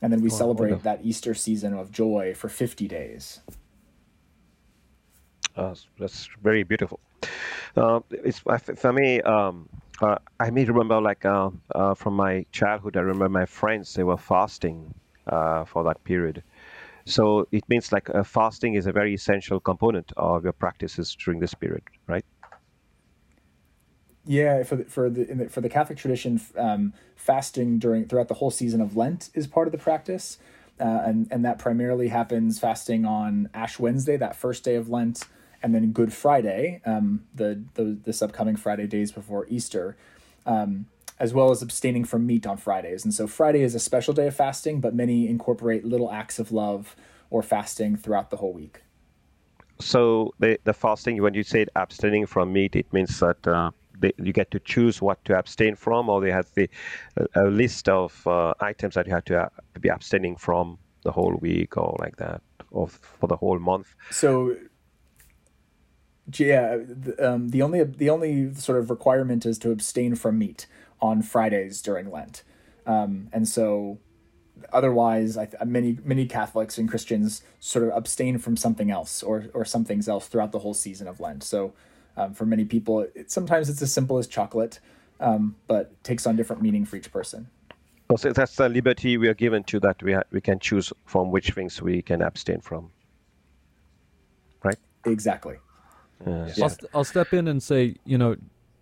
[0.00, 3.40] And then we oh, celebrate that Easter season of joy for 50 days.
[5.56, 7.00] Uh, that's very beautiful.
[7.76, 8.40] Uh, it's
[8.76, 9.20] for me.
[9.22, 9.68] Um,
[10.00, 12.96] uh, I may remember like uh, uh, from my childhood.
[12.96, 14.94] I remember my friends they were fasting
[15.26, 16.42] uh, for that period.
[17.06, 21.40] So it means like uh, fasting is a very essential component of your practices during
[21.40, 22.24] this period, right?
[24.26, 28.34] Yeah, for the, for the, the for the Catholic tradition, um, fasting during throughout the
[28.34, 30.38] whole season of Lent is part of the practice,
[30.80, 35.24] uh, and and that primarily happens fasting on Ash Wednesday, that first day of Lent,
[35.64, 39.96] and then Good Friday, um, the, the this upcoming Friday, days before Easter,
[40.44, 40.84] um,
[41.18, 43.02] as well as abstaining from meat on Fridays.
[43.02, 46.52] And so Friday is a special day of fasting, but many incorporate little acts of
[46.52, 46.94] love
[47.30, 48.82] or fasting throughout the whole week.
[49.80, 53.46] So the the fasting, when you say abstaining from meat, it means that.
[53.46, 56.68] Uh they, you get to choose what to abstain from, or they have the
[57.36, 59.48] a, list of uh, items that you have to uh,
[59.80, 63.94] be abstaining from the whole week, or like that, or for the whole month.
[64.10, 64.56] So,
[66.32, 70.66] yeah, the, um, the only the only sort of requirement is to abstain from meat
[71.00, 72.42] on Fridays during Lent,
[72.86, 73.98] um, and so
[74.72, 79.64] otherwise, I, many many Catholics and Christians sort of abstain from something else or or
[79.64, 81.42] something else throughout the whole season of Lent.
[81.42, 81.74] So
[82.16, 84.80] um, for many people, it, sometimes it's as simple as chocolate,
[85.20, 87.48] um, but takes on different meaning for each person.
[88.16, 91.30] So that's the liberty we are given to that we ha- we can choose from
[91.30, 92.90] which things we can abstain from.
[94.62, 94.78] Right.
[95.04, 95.56] Exactly.
[96.26, 96.52] Yeah.
[96.62, 98.36] I'll, st- I'll step in and say, you know,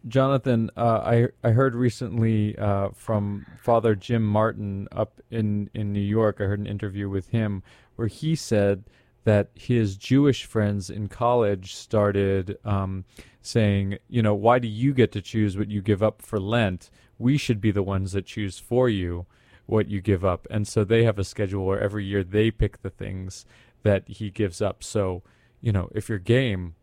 [0.09, 6.01] Jonathan, uh, I I heard recently uh, from Father Jim Martin up in in New
[6.01, 6.39] York.
[6.41, 7.63] I heard an interview with him
[7.97, 8.85] where he said
[9.25, 13.05] that his Jewish friends in college started um,
[13.41, 16.91] saying, you know, why do you get to choose what you give up for Lent?
[17.19, 19.27] We should be the ones that choose for you
[19.67, 20.47] what you give up.
[20.51, 23.45] And so they have a schedule where every year they pick the things
[23.85, 24.83] that he gives up.
[24.83, 25.23] So,
[25.61, 26.75] you know, if you're game,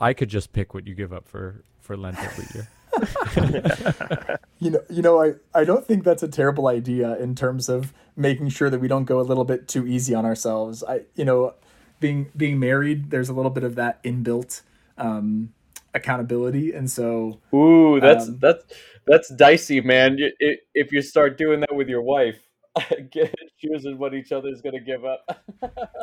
[0.00, 2.68] I could just pick what you give up for for Lent every year.
[4.58, 7.92] you know, you know, I, I don't think that's a terrible idea in terms of
[8.16, 10.82] making sure that we don't go a little bit too easy on ourselves.
[10.82, 11.54] I, you know,
[12.00, 14.62] being being married, there's a little bit of that inbuilt
[14.96, 15.52] um,
[15.94, 18.64] accountability, and so ooh, that's um, that's
[19.06, 20.18] that's dicey, man.
[20.74, 22.40] If you start doing that with your wife,
[23.10, 25.44] get choosing what each other is going to give up.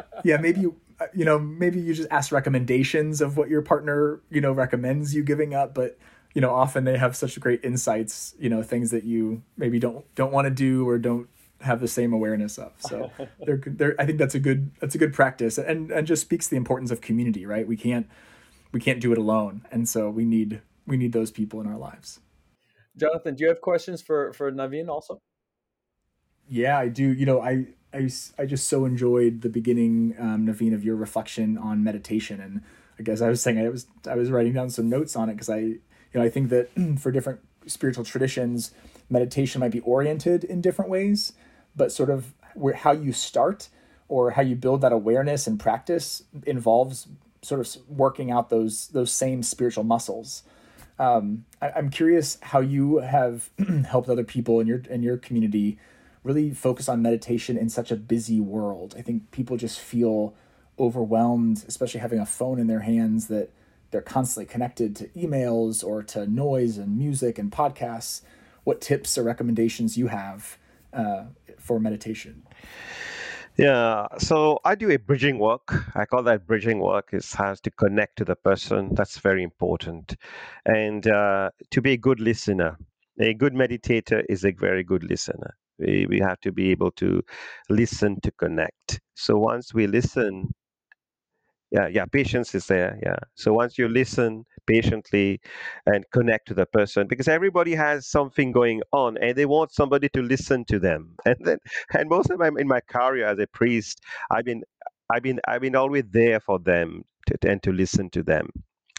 [0.24, 4.22] yeah, maybe you uh, you know maybe you just ask recommendations of what your partner
[4.30, 5.98] you know recommends you giving up, but
[6.34, 10.04] you know often they have such great insights, you know things that you maybe don't
[10.16, 11.30] don't want to do or don't
[11.62, 12.74] have the same awareness of.
[12.80, 13.12] So
[13.46, 16.48] they're, they're, I think that's a good that's a good practice, and and just speaks
[16.48, 17.46] the importance of community.
[17.46, 17.68] Right?
[17.68, 18.08] We can't
[18.72, 21.78] we can't do it alone, and so we need we need those people in our
[21.78, 22.20] lives.
[22.98, 25.22] Jonathan, do you have questions for for Naveen also?
[26.50, 27.14] Yeah, I do.
[27.14, 31.58] You know, I I, I just so enjoyed the beginning, um, Naveen, of your reflection
[31.58, 32.62] on meditation, and
[33.00, 35.34] I guess I was saying I was I was writing down some notes on it
[35.34, 35.82] because I you
[36.14, 38.72] know I think that for different spiritual traditions,
[39.10, 41.34] meditation might be oriented in different ways
[41.76, 43.70] but sort of where how you start
[44.08, 47.08] or how you build that awareness and practice involves
[47.42, 50.44] sort of working out those those same spiritual muscles.
[50.98, 53.50] Um, I, am curious how you have
[53.88, 55.78] helped other people in your in your community
[56.26, 58.96] really focus on meditation in such a busy world.
[58.98, 60.34] I think people just feel
[60.80, 63.52] overwhelmed, especially having a phone in their hands that
[63.92, 68.22] they're constantly connected to emails or to noise and music and podcasts.
[68.64, 70.58] What tips or recommendations you have
[70.92, 71.26] uh,
[71.60, 72.42] for meditation?
[73.58, 75.96] Yeah, so I do a bridging work.
[75.96, 77.10] I call that bridging work.
[77.14, 78.90] It has to connect to the person.
[78.94, 80.16] That's very important,
[80.66, 82.78] and uh, to be a good listener.
[83.18, 85.56] A good meditator is a very good listener.
[85.80, 87.22] We, we have to be able to
[87.70, 89.02] listen to connect.
[89.16, 90.54] So once we listen,
[91.72, 93.18] yeah yeah patience is there yeah.
[93.36, 95.42] So once you listen patiently
[95.88, 100.10] and connect to the person because everybody has something going on and they want somebody
[100.10, 101.16] to listen to them.
[101.26, 101.60] And then
[101.94, 104.64] and most of them in my career as a priest i've been
[105.14, 108.50] i've been i've been always there for them to, and to listen to them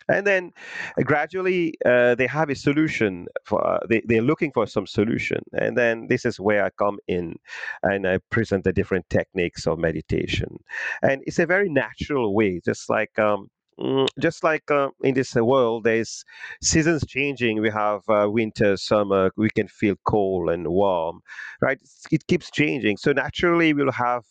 [0.08, 0.52] and then
[0.98, 5.40] uh, gradually uh, they have a solution for uh, they, they're looking for some solution
[5.54, 7.34] and then this is where i come in
[7.82, 10.58] and i present the different techniques of meditation
[11.02, 13.48] and it's a very natural way just like um,
[13.80, 16.24] mm, just like uh, in this world, there's
[16.62, 17.60] seasons changing.
[17.60, 19.30] We have uh, winter, summer.
[19.36, 21.20] We can feel cold and warm,
[21.60, 21.78] right?
[22.10, 22.96] It keeps changing.
[22.98, 24.24] So naturally, we'll have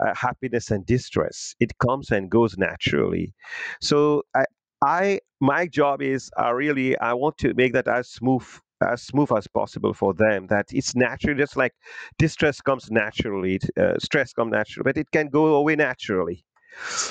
[0.00, 1.54] uh, happiness and distress.
[1.60, 3.34] It comes and goes naturally.
[3.80, 4.44] So I,
[4.84, 8.46] I my job is uh, really I want to make that as smooth
[8.82, 10.46] as smooth as possible for them.
[10.48, 11.72] That it's natural, just like
[12.18, 16.44] distress comes naturally, uh, stress comes naturally, but it can go away naturally.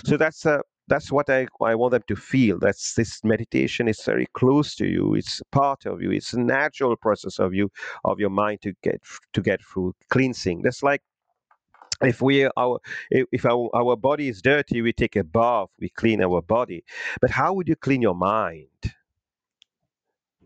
[0.05, 2.59] So that's uh, that's what I, I want them to feel.
[2.59, 5.15] That's this meditation is very close to you.
[5.15, 6.11] It's part of you.
[6.11, 7.69] It's a natural process of you
[8.03, 9.01] of your mind to get
[9.33, 10.61] to get through cleansing.
[10.61, 11.01] That's like
[12.01, 12.79] if we our
[13.11, 16.83] if our, our body is dirty we take a bath we clean our body.
[17.21, 18.67] But how would you clean your mind?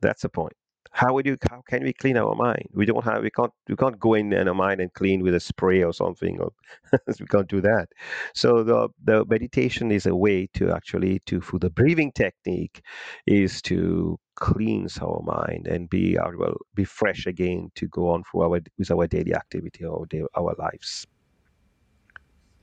[0.01, 0.53] That's the point.
[0.91, 2.67] How would you how can we clean our mind?
[2.73, 5.39] We don't have we can't we can't go in our mind and clean with a
[5.39, 6.51] spray or something or
[7.19, 7.89] we can't do that.
[8.33, 12.81] So the the meditation is a way to actually to for the breathing technique
[13.27, 18.23] is to cleanse our mind and be our well be fresh again to go on
[18.23, 21.05] for our with our daily activity or our lives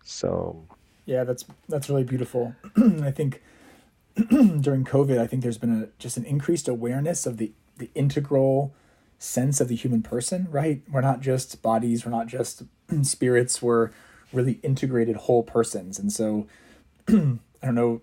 [0.07, 0.64] so
[1.04, 2.54] yeah, that's that's really beautiful.
[2.76, 3.42] I think
[4.14, 8.72] during COVID, I think there's been a just an increased awareness of the the integral
[9.18, 10.46] sense of the human person.
[10.50, 12.62] Right, we're not just bodies, we're not just
[13.02, 13.61] spirits.
[13.61, 13.90] We're
[14.32, 16.46] really integrated whole persons, and so
[17.09, 18.00] I don't know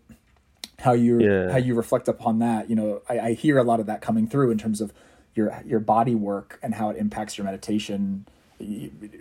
[0.80, 1.52] how you yeah.
[1.52, 2.70] how you reflect upon that.
[2.70, 4.94] You know, I, I hear a lot of that coming through in terms of
[5.36, 8.28] your your body work and how it impacts your meditation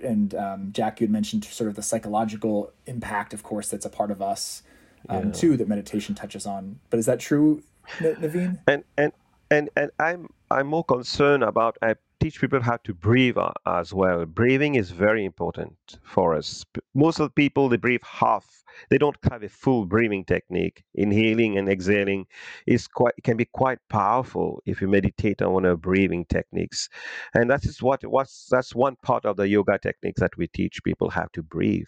[0.03, 3.91] and um, Jack, you had mentioned sort of the psychological impact, of course, that's a
[3.91, 4.63] part of us
[5.09, 5.33] um, yeah.
[5.33, 6.79] too, that meditation touches on.
[6.91, 7.63] But is that true,
[7.99, 8.59] Naveen?
[8.67, 9.13] And and
[9.51, 11.77] and and I'm I'm more concerned about
[12.23, 14.25] teach people how to breathe as well.
[14.25, 16.65] Breathing is very important for us.
[16.95, 20.85] Most of the people they breathe half they don't have a full breathing technique.
[20.95, 22.27] Inhaling and exhaling
[22.67, 26.89] is quite can be quite powerful if you meditate on of breathing techniques,
[27.35, 30.83] and that is what what's that's one part of the yoga techniques that we teach
[30.85, 31.87] people how to breathe.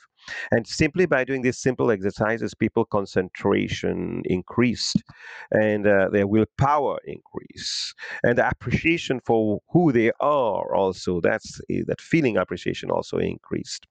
[0.52, 5.02] And simply by doing these simple exercises, people concentration increased,
[5.50, 11.20] and uh, their willpower increase, and the appreciation for who they are also.
[11.20, 13.86] That's eh, that feeling appreciation also increased.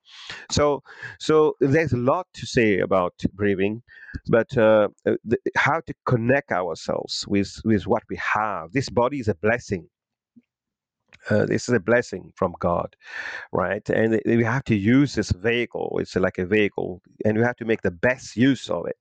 [0.51, 0.83] So,
[1.19, 3.81] so there's a lot to say about breathing,
[4.27, 8.71] but uh, uh, the, how to connect ourselves with with what we have.
[8.73, 9.87] This body is a blessing.
[11.29, 12.95] Uh, this is a blessing from God,
[13.53, 13.87] right?
[13.89, 15.97] And we have to use this vehicle.
[16.01, 18.97] It's like a vehicle, and we have to make the best use of it.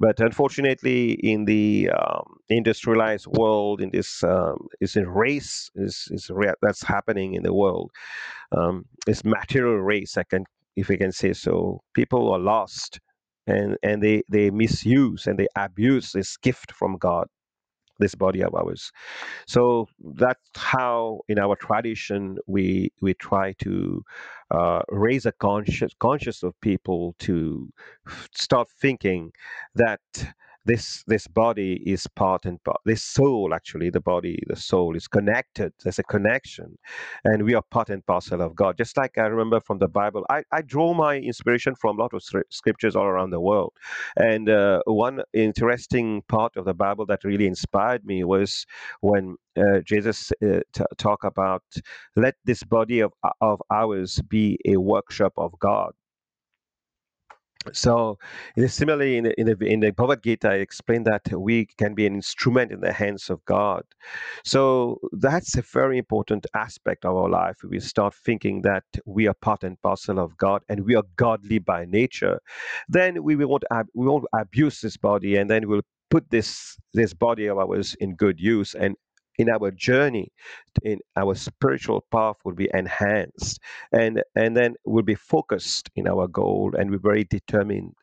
[0.00, 6.30] But unfortunately, in the um, industrialized world, in this um, is race is is
[6.62, 7.90] that's happening in the world.
[8.56, 10.44] Um, this material race, I can
[10.76, 11.80] if we can say so.
[11.94, 13.00] People are lost
[13.48, 17.26] and, and they, they misuse and they abuse this gift from God,
[17.98, 18.92] this body of ours.
[19.46, 24.04] So that's how, in our tradition, we we try to
[24.50, 27.68] uh, raise a conscious conscious of people to
[28.34, 29.32] start thinking
[29.74, 30.00] that
[30.64, 35.08] this this body is part and part this soul actually the body the soul is
[35.08, 36.76] connected there's a connection
[37.24, 38.76] and we are part and parcel of god.
[38.76, 42.14] Just like i remember from the bible i, I draw my inspiration from a lot
[42.14, 43.72] of scriptures all around the world.
[44.16, 48.66] And uh, one interesting part of the bible that really inspired me was
[49.00, 51.62] when uh, jesus uh, t- talk about
[52.16, 55.92] let this body of, of ours be a workshop of god
[57.74, 58.18] so,
[58.68, 62.06] similarly, in the, in the in the Bhagavad Gita, I explained that we can be
[62.06, 63.84] an instrument in the hands of God.
[64.44, 67.56] So that's a very important aspect of our life.
[67.64, 71.58] We start thinking that we are part and parcel of God, and we are godly
[71.60, 72.40] by nature.
[72.88, 77.14] Then we won't ab- we won't abuse this body, and then we'll put this this
[77.14, 78.96] body of ours in good use and
[79.38, 80.32] in our journey
[80.82, 83.60] in our spiritual path will be enhanced
[83.92, 87.94] and and then we'll be focused in our goal and we're very determined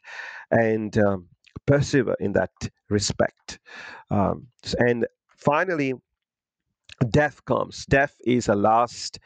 [0.51, 1.27] and um,
[1.67, 2.51] persevere in that
[2.89, 3.59] respect
[4.11, 4.47] um,
[4.79, 5.93] and finally
[7.09, 9.19] death comes death is a last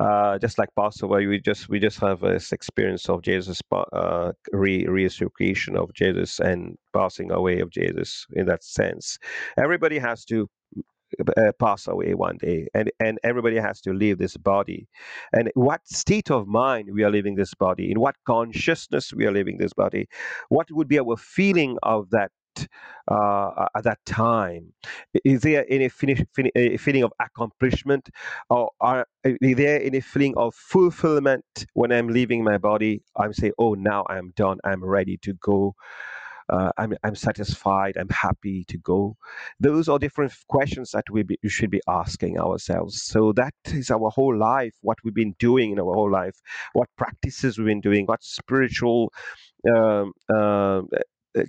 [0.00, 3.60] uh, just like Passover, we just we just have this experience of Jesus
[3.92, 9.18] uh, re resurrection of Jesus and passing away of Jesus in that sense.
[9.56, 10.48] Everybody has to
[11.36, 14.88] uh, pass away one day and and everybody has to leave this body
[15.32, 19.32] and what state of mind we are leaving this body in what consciousness we are
[19.32, 20.08] leaving this body
[20.48, 22.30] what would be our feeling of that
[23.08, 24.72] uh, at that time?
[25.24, 28.08] Is there any finish, fin- feeling of accomplishment,
[28.50, 31.44] or are, is there any feeling of fulfillment
[31.74, 33.02] when I'm leaving my body?
[33.16, 34.58] I'm saying, "Oh, now I'm done.
[34.64, 35.74] I'm ready to go."
[36.48, 39.16] Uh, I'm, I'm satisfied, I'm happy to go?
[39.60, 43.02] Those are different questions that we, be, we should be asking ourselves.
[43.02, 46.36] So that is our whole life, what we've been doing in our whole life,
[46.72, 49.12] what practices we've been doing, what spiritual
[49.74, 50.82] um, uh,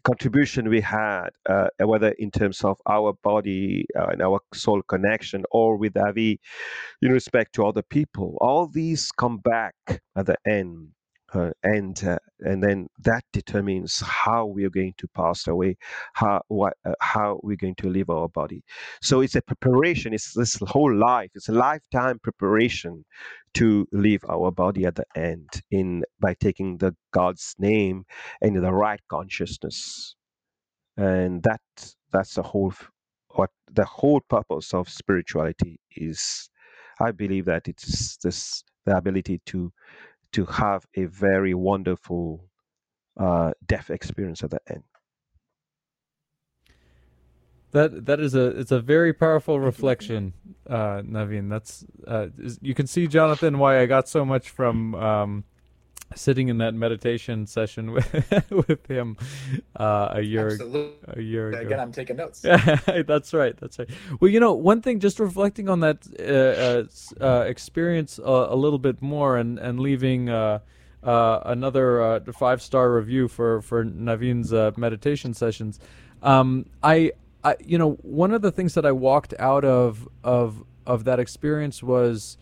[0.03, 5.43] contribution we had, uh, whether in terms of our body uh, and our soul connection
[5.51, 6.39] or with Avi
[7.01, 8.37] in respect to other people.
[8.41, 9.75] All these come back
[10.15, 10.89] at the end
[11.33, 15.77] uh, and uh, and then that determines how we are going to pass away,
[16.13, 18.63] how what, uh, how we're going to live our body.
[19.01, 20.13] So it's a preparation.
[20.13, 21.31] It's this whole life.
[21.35, 23.05] It's a lifetime preparation
[23.55, 28.05] to leave our body at the end in by taking the God's name
[28.41, 30.15] and the right consciousness,
[30.97, 31.61] and that
[32.11, 32.73] that's the whole
[33.29, 36.49] what the whole purpose of spirituality is.
[37.01, 39.71] I believe that it's this the ability to
[40.35, 42.49] to have a very wonderful
[43.17, 44.83] uh, death experience at the end.
[47.71, 50.33] That that is a it's a very powerful reflection,
[50.69, 51.49] uh, Naveen.
[51.49, 52.27] That's uh,
[52.61, 55.43] you can see Jonathan why I got so much from um,
[56.13, 59.17] sitting in that meditation session with with him
[59.75, 60.91] uh, a year Absolutely.
[61.07, 61.59] a year ago.
[61.59, 62.41] Again, I'm taking notes.
[63.07, 63.57] that's right.
[63.57, 63.89] That's right.
[64.19, 68.79] Well, you know, one thing, just reflecting on that uh, uh, uh experience a little
[68.79, 70.29] bit more, and and leaving.
[70.29, 70.59] Uh,
[71.03, 75.79] uh, another five star review for for Naveen's meditation sessions.
[76.23, 77.11] Um, I,
[77.43, 81.19] I, you know, one of the things that I walked out of of of that
[81.19, 82.37] experience was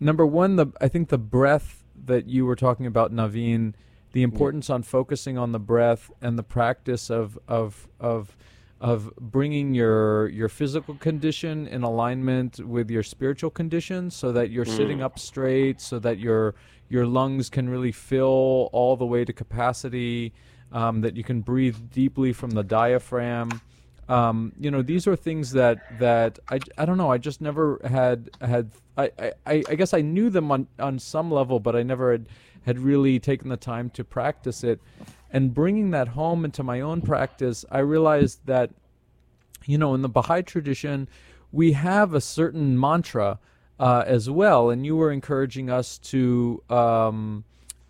[0.00, 3.74] number one, the I think the breath that you were talking about, Naveen,
[4.12, 4.76] the importance yeah.
[4.76, 8.36] on focusing on the breath and the practice of of of
[8.80, 14.64] of bringing your your physical condition in alignment with your spiritual condition so that you're
[14.64, 14.76] mm.
[14.76, 16.54] sitting up straight so that your
[16.88, 20.32] your lungs can really fill all the way to capacity
[20.70, 23.60] um, that you can breathe deeply from the diaphragm
[24.08, 27.80] um, you know these are things that that I, I don't know I just never
[27.84, 31.82] had had I, I, I guess I knew them on, on some level but I
[31.82, 32.26] never had,
[32.66, 34.80] had really taken the time to practice it.
[35.30, 38.70] And bringing that home into my own practice I realized that
[39.66, 41.08] you know in the Baha'i tradition
[41.50, 43.38] we have a certain mantra
[43.78, 44.70] uh, as well.
[44.70, 47.44] And you were encouraging us to um,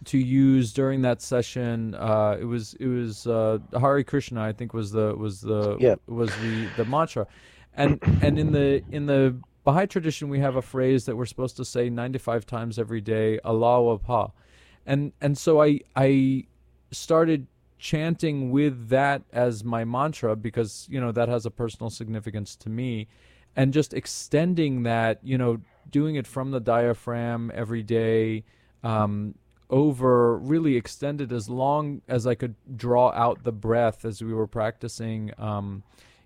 [0.06, 1.94] to use during that session.
[1.94, 5.96] Uh, it was it was uh, Hare Krishna, I think was the was the yeah.
[6.06, 7.26] was the the mantra,
[7.74, 11.56] and and in the in the Baha'i tradition we have a phrase that we're supposed
[11.56, 14.32] to say 95 times every day, Allah Abha,
[14.86, 16.44] and and so I I
[16.90, 17.46] started
[17.78, 22.70] chanting with that as my mantra because you know that has a personal significance to
[22.70, 23.08] me
[23.56, 25.58] and just extending that you know
[25.90, 28.44] doing it from the diaphragm every day
[28.82, 29.34] um,
[29.70, 34.46] over really extended as long as I could draw out the breath as we were
[34.46, 35.82] practicing um,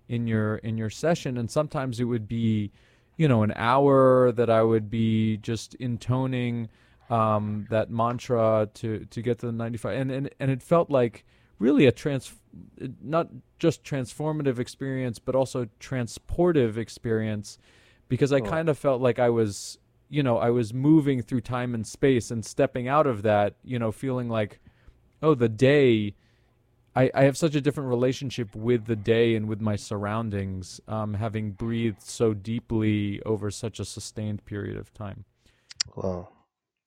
[0.07, 1.37] in your in your session.
[1.37, 2.71] And sometimes it would be,
[3.17, 6.69] you know, an hour that I would be just intoning
[7.09, 9.95] um, that mantra to to get to the 95.
[9.95, 11.25] And and and it felt like
[11.59, 12.33] really a trans
[13.01, 13.27] not
[13.59, 17.59] just transformative experience but also transportive experience
[18.07, 18.45] because I oh.
[18.45, 19.77] kind of felt like I was
[20.09, 23.77] you know, I was moving through time and space and stepping out of that, you
[23.77, 24.59] know, feeling like,
[25.21, 26.15] oh, the day,
[26.95, 31.13] I, I have such a different relationship with the day and with my surroundings, um,
[31.13, 35.25] having breathed so deeply over such a sustained period of time.
[35.95, 36.29] Wow.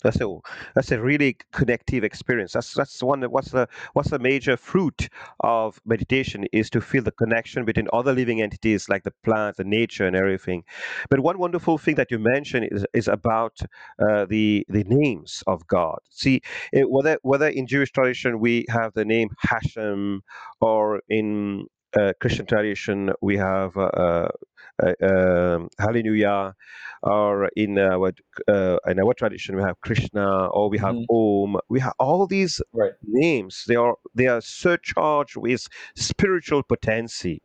[0.02, 0.36] That's a
[0.74, 2.52] that's a really connective experience.
[2.52, 3.22] That's that's one.
[3.22, 5.08] What's the what's the major fruit
[5.40, 9.64] of meditation is to feel the connection between other living entities like the plants, the
[9.64, 10.64] nature, and everything.
[11.10, 13.60] But one wonderful thing that you mentioned is is about
[14.00, 15.98] uh, the the names of God.
[16.10, 16.40] See,
[16.72, 20.22] whether whether in Jewish tradition we have the name Hashem,
[20.60, 21.66] or in
[21.98, 24.28] uh, Christian tradition we have uh, uh,
[24.82, 26.54] uh um, Hallelujah
[27.02, 28.12] or in our
[28.48, 31.54] uh, in our tradition we have Krishna or we have mm-hmm.
[31.54, 31.60] Om.
[31.68, 32.92] We have all these right.
[33.02, 33.64] names.
[33.66, 35.66] They are they are surcharged with
[35.96, 37.42] spiritual potency.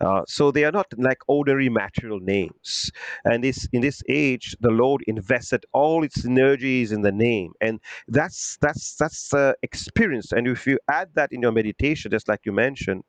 [0.00, 2.92] Uh, so they are not like ordinary material names.
[3.24, 7.80] And this in this age, the Lord invested all its energies in the name, and
[8.06, 10.32] that's that's that's the experience.
[10.32, 13.02] And if you add that in your meditation, just like you mentioned,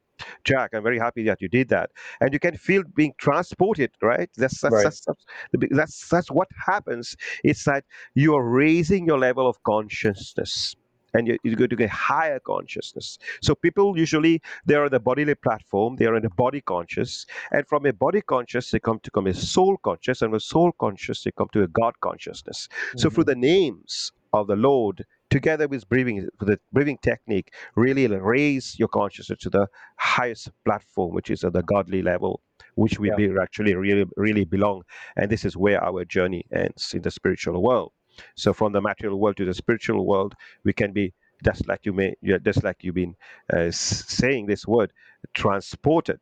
[0.44, 1.90] Jack, I'm very happy that you did that,
[2.22, 4.30] and you can feel being transported, right?
[4.36, 4.84] That's that's right.
[4.84, 5.26] That's, that's,
[5.72, 7.16] that's that's what happens.
[7.44, 7.84] It's that
[8.16, 10.76] you are raising your level of consciousness
[11.14, 13.18] and you, you go to get higher consciousness.
[13.42, 17.68] So people usually they're on the bodily platform, they are in the body conscious, and
[17.68, 21.24] from a body conscious they come to come a soul conscious, and with soul conscious
[21.24, 22.68] they come to a God consciousness.
[22.70, 23.00] Mm-hmm.
[23.00, 28.78] So through the names of the Lord, together with breathing, the breathing technique, really raise
[28.80, 29.68] your consciousness to the
[29.98, 32.42] highest platform, which is at the godly level,
[32.76, 33.42] which we yeah.
[33.42, 34.84] actually really, really belong.
[35.16, 37.92] And this is where our journey ends in the spiritual world.
[38.36, 41.14] So from the material world to the spiritual world, we can be
[41.44, 43.16] just like you may, just like you've been
[43.54, 44.92] uh, saying this word,
[45.34, 46.20] transported.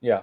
[0.00, 0.22] Yeah.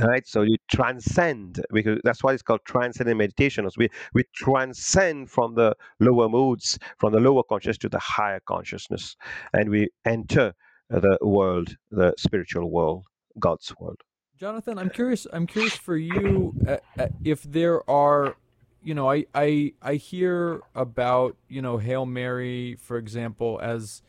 [0.00, 0.26] Right?
[0.26, 5.74] So you transcend because that's why it's called transcendent meditation we we transcend from the
[6.00, 9.16] lower moods from the lower consciousness to the higher consciousness
[9.52, 10.52] and we enter
[10.90, 13.04] the world the spiritual world
[13.38, 14.00] god's world.
[14.38, 18.36] Jonathan i'm curious i'm curious for you uh, uh, if there are
[18.82, 24.02] you know i i i hear about you know hail mary for example as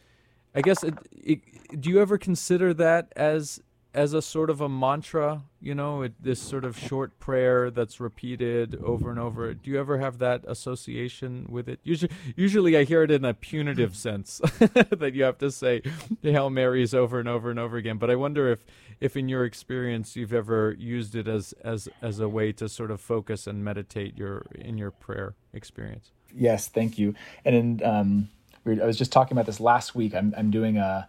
[0.53, 3.59] i guess it, it, do you ever consider that as
[3.99, 7.99] as a sort of a mantra, you know, it, this sort of short prayer that's
[7.99, 9.53] repeated over and over.
[9.53, 11.81] Do you ever have that association with it?
[11.83, 15.81] Usually, usually I hear it in a punitive sense that you have to say
[16.21, 17.97] the Hail Marys over and over and over again.
[17.97, 18.65] But I wonder if,
[19.01, 22.91] if in your experience you've ever used it as as as a way to sort
[22.91, 26.11] of focus and meditate your in your prayer experience.
[26.33, 27.15] Yes, thank you.
[27.43, 28.29] And in, um,
[28.65, 30.15] I was just talking about this last week.
[30.15, 31.05] I'm I'm doing a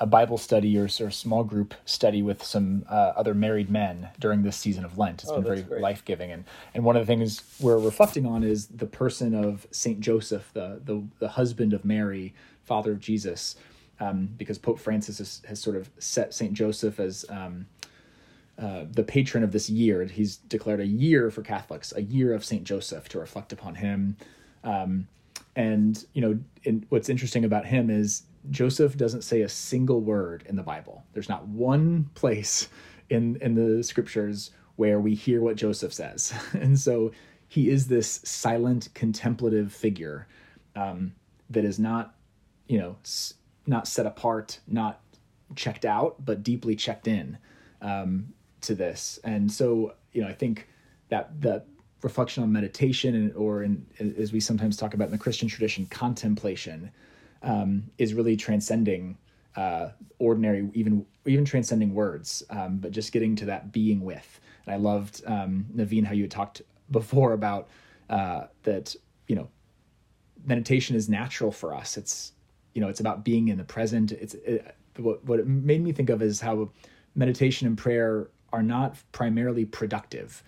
[0.00, 4.42] a Bible study or, or small group study with some uh, other married men during
[4.42, 5.22] this season of Lent.
[5.22, 6.44] It's oh, been very life giving, and
[6.74, 10.80] and one of the things we're reflecting on is the person of Saint Joseph, the
[10.84, 12.34] the, the husband of Mary,
[12.64, 13.56] father of Jesus,
[13.98, 17.66] um, because Pope Francis has, has, sort of set Saint Joseph as um,
[18.58, 20.04] uh, the patron of this year.
[20.04, 24.16] He's declared a year for Catholics, a year of Saint Joseph to reflect upon him.
[24.62, 25.08] Um,
[25.56, 30.44] and you know, in, what's interesting about him is Joseph doesn't say a single word
[30.46, 31.04] in the Bible.
[31.12, 32.68] There's not one place
[33.10, 37.12] in in the scriptures where we hear what Joseph says, and so
[37.48, 40.28] he is this silent, contemplative figure
[40.76, 41.14] um,
[41.50, 42.14] that is not,
[42.66, 42.96] you know,
[43.66, 45.00] not set apart, not
[45.56, 47.38] checked out, but deeply checked in
[47.80, 49.18] um, to this.
[49.24, 50.68] And so, you know, I think
[51.08, 51.66] that that
[52.02, 53.86] reflection on meditation, and, or in,
[54.18, 56.90] as we sometimes talk about in the Christian tradition, contemplation
[57.42, 59.16] um, is really transcending
[59.56, 64.40] uh, ordinary, even even transcending words, um, but just getting to that being with.
[64.64, 67.68] And I loved um, Naveen how you had talked before about
[68.08, 68.94] uh, that.
[69.26, 69.48] You know,
[70.46, 71.96] meditation is natural for us.
[71.96, 72.32] It's
[72.72, 74.12] you know, it's about being in the present.
[74.12, 76.70] It's it, what what it made me think of is how
[77.14, 80.42] meditation and prayer are not primarily productive.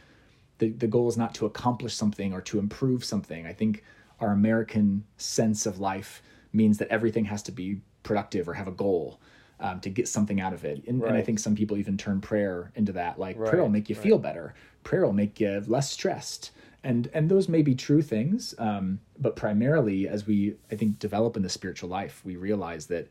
[0.59, 3.47] The the goal is not to accomplish something or to improve something.
[3.47, 3.85] I think
[4.21, 6.23] our American sense of life
[6.53, 9.21] means that everything has to be productive or have a goal
[9.61, 10.83] um, to get something out of it.
[10.87, 11.11] And, right.
[11.11, 13.19] and, I think some people even turn prayer into that.
[13.19, 13.51] Like right.
[13.51, 14.03] prayer will make you right.
[14.03, 14.55] feel better.
[14.85, 16.51] Prayer will make you less stressed.
[16.83, 21.37] And and those may be true things, um, but primarily as we I think develop
[21.37, 23.07] in the spiritual life, we realize that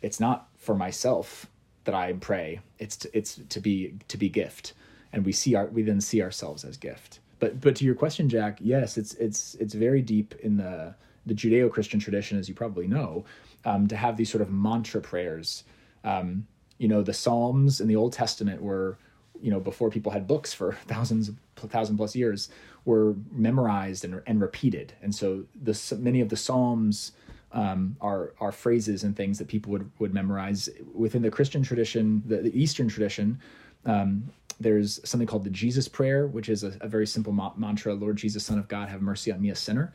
[0.00, 1.46] it's not for myself
[1.84, 2.58] that I pray.
[2.80, 4.72] It's to, it's to be to be gift,
[5.12, 7.20] and we see our we then see ourselves as gift.
[7.38, 10.96] But but to your question, Jack, yes, it's it's it's very deep in the
[11.26, 13.24] the Judeo-Christian tradition, as you probably know,
[13.64, 15.64] um, to have these sort of mantra prayers.
[16.04, 16.46] Um,
[16.78, 18.98] you know, the Psalms in the Old Testament were,
[19.40, 22.48] you know, before people had books for thousands, thousand plus years,
[22.84, 24.92] were memorized and, and repeated.
[25.02, 27.12] And so the many of the Psalms
[27.52, 32.22] um, are are phrases and things that people would would memorize within the Christian tradition,
[32.26, 33.40] the, the Eastern tradition.
[33.84, 37.94] Um, there's something called the Jesus Prayer, which is a, a very simple ma- mantra:
[37.94, 39.92] "Lord Jesus, Son of God, have mercy on me, a sinner."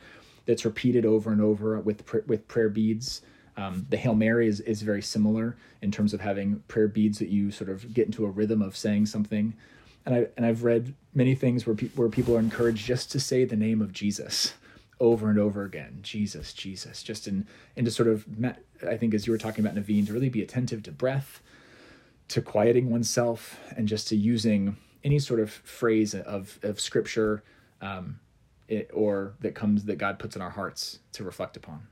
[0.48, 3.20] That's repeated over and over with with prayer beads.
[3.58, 7.28] Um, the Hail Mary is, is very similar in terms of having prayer beads that
[7.28, 9.54] you sort of get into a rhythm of saying something.
[10.06, 13.20] And I and I've read many things where pe- where people are encouraged just to
[13.20, 14.54] say the name of Jesus
[14.98, 15.98] over and over again.
[16.00, 17.46] Jesus, Jesus, just in
[17.76, 18.24] into sort of
[18.86, 21.42] I think as you were talking about Naveen to really be attentive to breath,
[22.28, 27.42] to quieting oneself, and just to using any sort of phrase of of scripture.
[27.82, 28.20] Um,
[28.92, 31.86] or that comes that God puts in our hearts to reflect upon.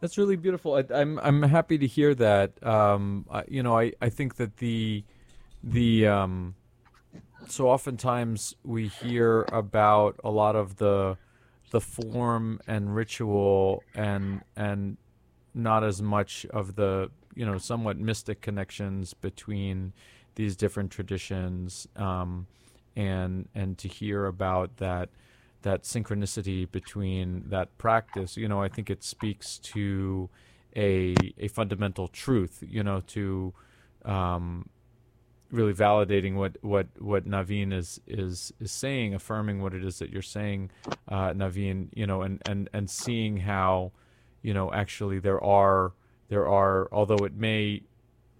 [0.00, 0.74] That's really beautiful.
[0.74, 2.64] I, am I'm, I'm happy to hear that.
[2.66, 5.04] Um, I, you know, I, I think that the
[5.62, 6.54] the um,
[7.48, 11.18] so oftentimes we hear about a lot of the
[11.70, 14.96] the form and ritual and and
[15.54, 19.92] not as much of the you know somewhat mystic connections between
[20.34, 21.86] these different traditions.
[21.96, 22.46] Um,
[22.96, 25.08] and and to hear about that
[25.62, 30.28] that synchronicity between that practice you know i think it speaks to
[30.76, 33.52] a a fundamental truth you know to
[34.04, 34.68] um,
[35.50, 40.10] really validating what what what Naveen is is is saying affirming what it is that
[40.10, 40.70] you're saying
[41.08, 43.92] uh, Naveen you know and and and seeing how
[44.42, 45.92] you know actually there are
[46.28, 47.82] there are although it may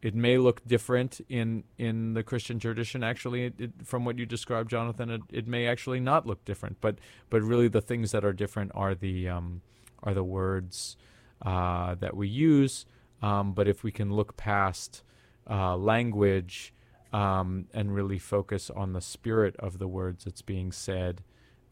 [0.02, 3.04] it may look different in in the Christian tradition.
[3.04, 6.80] Actually, it, it, from what you described, Jonathan, it, it, may actually not look different.
[6.80, 6.98] But
[7.28, 9.60] but really, the things that are different are the um,
[10.02, 10.96] are the words
[11.42, 12.86] uh, that we use.
[13.22, 15.02] Um, but if we can look past
[15.48, 16.72] uh, language
[17.12, 21.22] um, and really focus on the spirit of the words that's being said,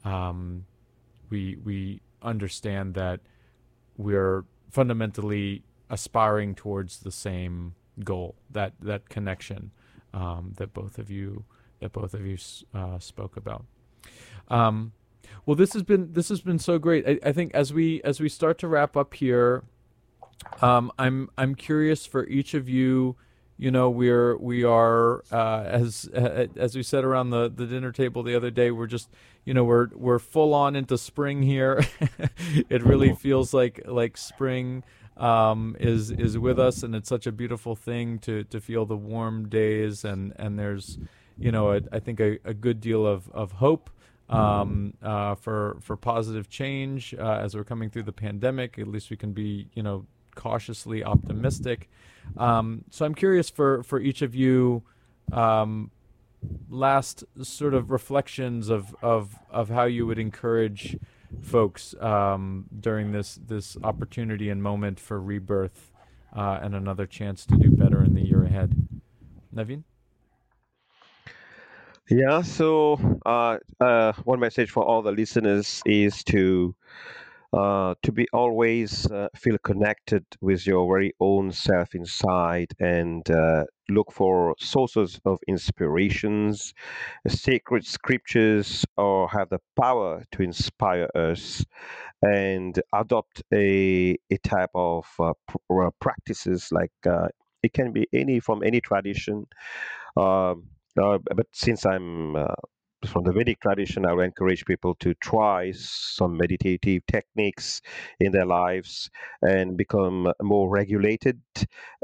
[0.04, 0.66] um,
[1.30, 3.20] we we understand that
[3.96, 7.74] we're fundamentally aspiring towards the same
[8.04, 9.70] goal that that connection
[10.14, 11.44] um, that both of you
[11.80, 12.36] that both of you
[12.74, 13.64] uh, spoke about.
[14.48, 14.92] Um,
[15.46, 17.06] well, this has been this has been so great.
[17.06, 19.64] I, I, think as we as we start to wrap up here,
[20.62, 23.16] um, I'm I'm curious for each of you.
[23.56, 27.92] You know, we're we are uh, as uh, as we said around the, the dinner
[27.92, 28.70] table the other day.
[28.70, 29.10] We're just
[29.44, 31.84] you know we're we're full on into spring here.
[32.68, 34.84] it really feels like like spring
[35.18, 38.96] um, is is with us, and it's such a beautiful thing to to feel the
[38.96, 40.98] warm days and and there's
[41.38, 43.90] you know a, I think a, a good deal of of hope
[44.28, 48.78] um, uh, for for positive change uh, as we're coming through the pandemic.
[48.78, 51.90] At least we can be you know cautiously optimistic.
[52.36, 54.82] Um, so I'm curious for for each of you.
[55.32, 55.90] Um,
[56.70, 60.96] last sort of reflections of, of, of how you would encourage
[61.42, 65.92] folks um, during this this opportunity and moment for rebirth
[66.34, 68.74] uh, and another chance to do better in the year ahead.
[69.54, 69.84] Naveen.
[72.10, 72.42] Yeah.
[72.42, 76.74] So uh, uh, one message for all the listeners is to
[77.52, 83.64] uh, to be always uh, feel connected with your very own self inside and uh,
[83.88, 86.74] look for sources of inspirations,
[87.26, 91.64] sacred scriptures, or have the power to inspire us,
[92.22, 96.92] and adopt a a type of uh, pr- uh, practices like
[97.62, 99.46] it can be any from any tradition.
[100.16, 102.36] Um, but since I'm
[103.06, 107.80] from the Vedic tradition, I would encourage people to try some meditative techniques
[108.20, 109.10] in their lives
[109.42, 111.40] and become more regulated,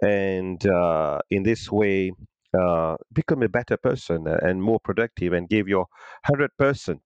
[0.02, 2.12] and uh, in this way,
[2.58, 5.86] uh, become a better person and more productive, and give your
[6.24, 7.02] hundred percent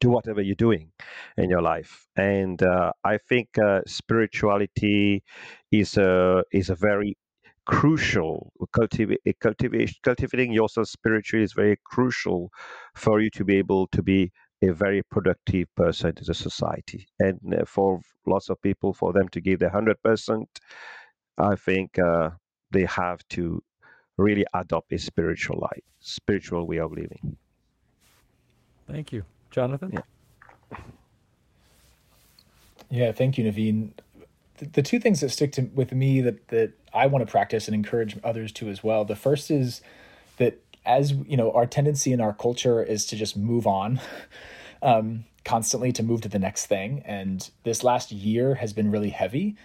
[0.00, 0.92] to whatever you're doing
[1.36, 2.06] in your life.
[2.16, 5.22] And uh, I think uh, spirituality
[5.72, 7.16] is a is a very
[7.66, 8.52] crucial.
[8.72, 12.50] Cultivate, cultivation, cultivating yourself spiritually is very crucial
[12.94, 14.30] for you to be able to be
[14.62, 17.06] a very productive person in the society.
[17.18, 20.48] And uh, for lots of people, for them to give their hundred percent,
[21.38, 22.30] I think uh,
[22.70, 23.62] they have to
[24.18, 27.36] really adopt a spiritual life, spiritual way of living.
[28.90, 29.92] Thank you, Jonathan.
[29.92, 30.00] Yeah.
[32.90, 33.92] Yeah, thank you, Naveen
[34.66, 37.74] the, two things that stick to with me that that I want to practice and
[37.74, 39.04] encourage others to as well.
[39.04, 39.80] The first is
[40.38, 44.00] that as you know, our tendency in our culture is to just move on.
[44.82, 47.02] Um, constantly to move to the next thing.
[47.04, 49.56] And this last year has been really heavy.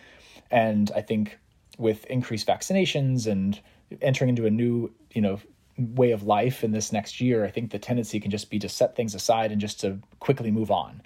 [0.52, 1.38] And I think
[1.78, 3.60] with increased vaccinations and
[4.02, 5.40] entering into a new, you know,
[5.78, 8.70] way of life in this next year, I think the tendency can just be to
[8.70, 11.02] set things aside and just to quickly move on.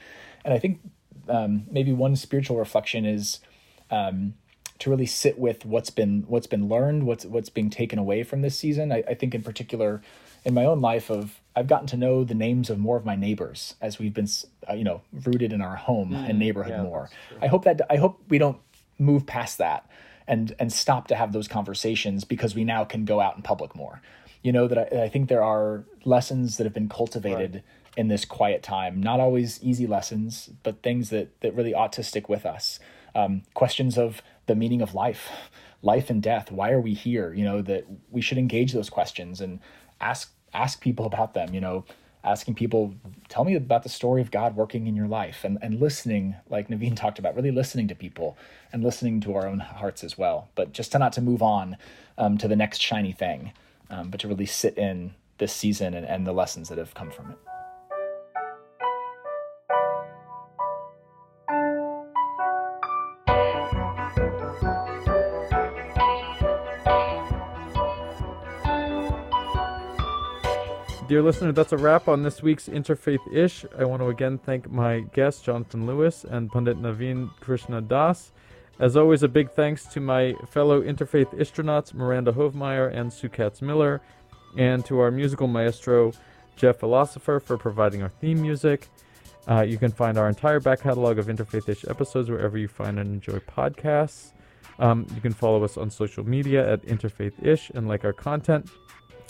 [0.45, 0.79] And I think
[1.27, 3.39] um, maybe one spiritual reflection is
[3.91, 4.33] um,
[4.79, 8.41] to really sit with what's been what's been learned, what's what's being taken away from
[8.41, 8.91] this season.
[8.91, 10.01] I, I think in particular,
[10.45, 13.15] in my own life, of I've gotten to know the names of more of my
[13.15, 14.27] neighbors as we've been,
[14.69, 17.09] uh, you know, rooted in our home mm, and neighborhood yeah, more.
[17.41, 18.57] I hope that I hope we don't
[18.97, 19.89] move past that
[20.27, 23.75] and and stop to have those conversations because we now can go out in public
[23.75, 24.01] more.
[24.41, 27.55] You know that I, I think there are lessons that have been cultivated.
[27.55, 27.63] Right.
[27.97, 32.03] In this quiet time, not always easy lessons, but things that that really ought to
[32.03, 32.79] stick with us
[33.15, 35.29] um, questions of the meaning of life,
[35.81, 36.51] life and death.
[36.51, 37.33] Why are we here?
[37.33, 39.59] You know that we should engage those questions and
[40.01, 41.53] ask ask people about them.
[41.53, 41.85] You know,
[42.23, 42.93] asking people,
[43.29, 46.67] tell me about the story of God working in your life, and and listening, like
[46.67, 48.37] Naveen talked about, really listening to people
[48.73, 50.49] and listening to our own hearts as well.
[50.55, 51.77] But just to not to move on
[52.17, 53.53] um, to the next shiny thing,
[53.89, 57.11] um, but to really sit in this season and, and the lessons that have come
[57.11, 57.48] from it.
[71.09, 73.65] Dear listener, that's a wrap on this week's Interfaith Ish.
[73.75, 78.31] I want to again thank my guests, Jonathan Lewis, and Pandit Naveen Krishna Das.
[78.77, 83.59] As always, a big thanks to my fellow Interfaith astronauts, Miranda Hovmeyer and Sue Katz
[83.59, 84.01] Miller,
[84.55, 86.13] and to our musical maestro,
[86.55, 88.87] Jeff Philosopher, for providing our theme music.
[89.47, 92.99] Uh, you can find our entire back catalog of Interfaith Ish episodes wherever you find
[92.99, 94.33] and enjoy podcasts.
[94.77, 98.69] Um, you can follow us on social media at Interfaith Ish and like our content.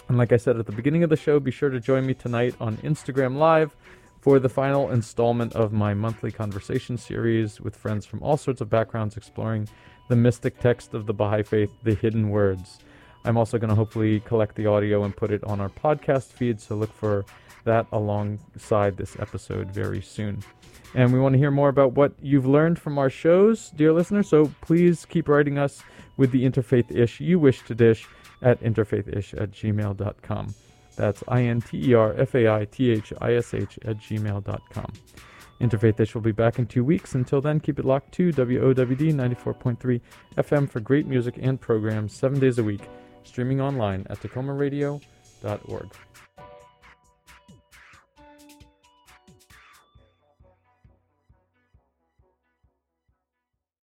[0.09, 2.15] And like I said at the beginning of the show, be sure to join me
[2.15, 3.75] tonight on Instagram Live
[4.21, 8.71] for the final installment of my monthly conversation series with friends from all sorts of
[8.71, 9.69] backgrounds exploring
[10.09, 12.79] the mystic text of the Baha'i Faith, the hidden words.
[13.23, 16.59] I'm also going to hopefully collect the audio and put it on our podcast feed,
[16.59, 17.23] so look for
[17.65, 20.41] that alongside this episode very soon.
[20.95, 24.23] And we want to hear more about what you've learned from our shows, dear listener,
[24.23, 25.83] so please keep writing us
[26.17, 28.07] with the interfaith ish you wish to dish
[28.41, 30.53] at interfaithish at gmail.com.
[30.95, 33.97] That's I N T E R F A I T H I S H at
[33.97, 34.93] gmail.com.
[35.61, 37.15] Interfaithish will be back in two weeks.
[37.15, 40.01] Until then, keep it locked to WOWD 94.3
[40.37, 42.89] FM for great music and programs seven days a week,
[43.23, 45.89] streaming online at takomaradio.org.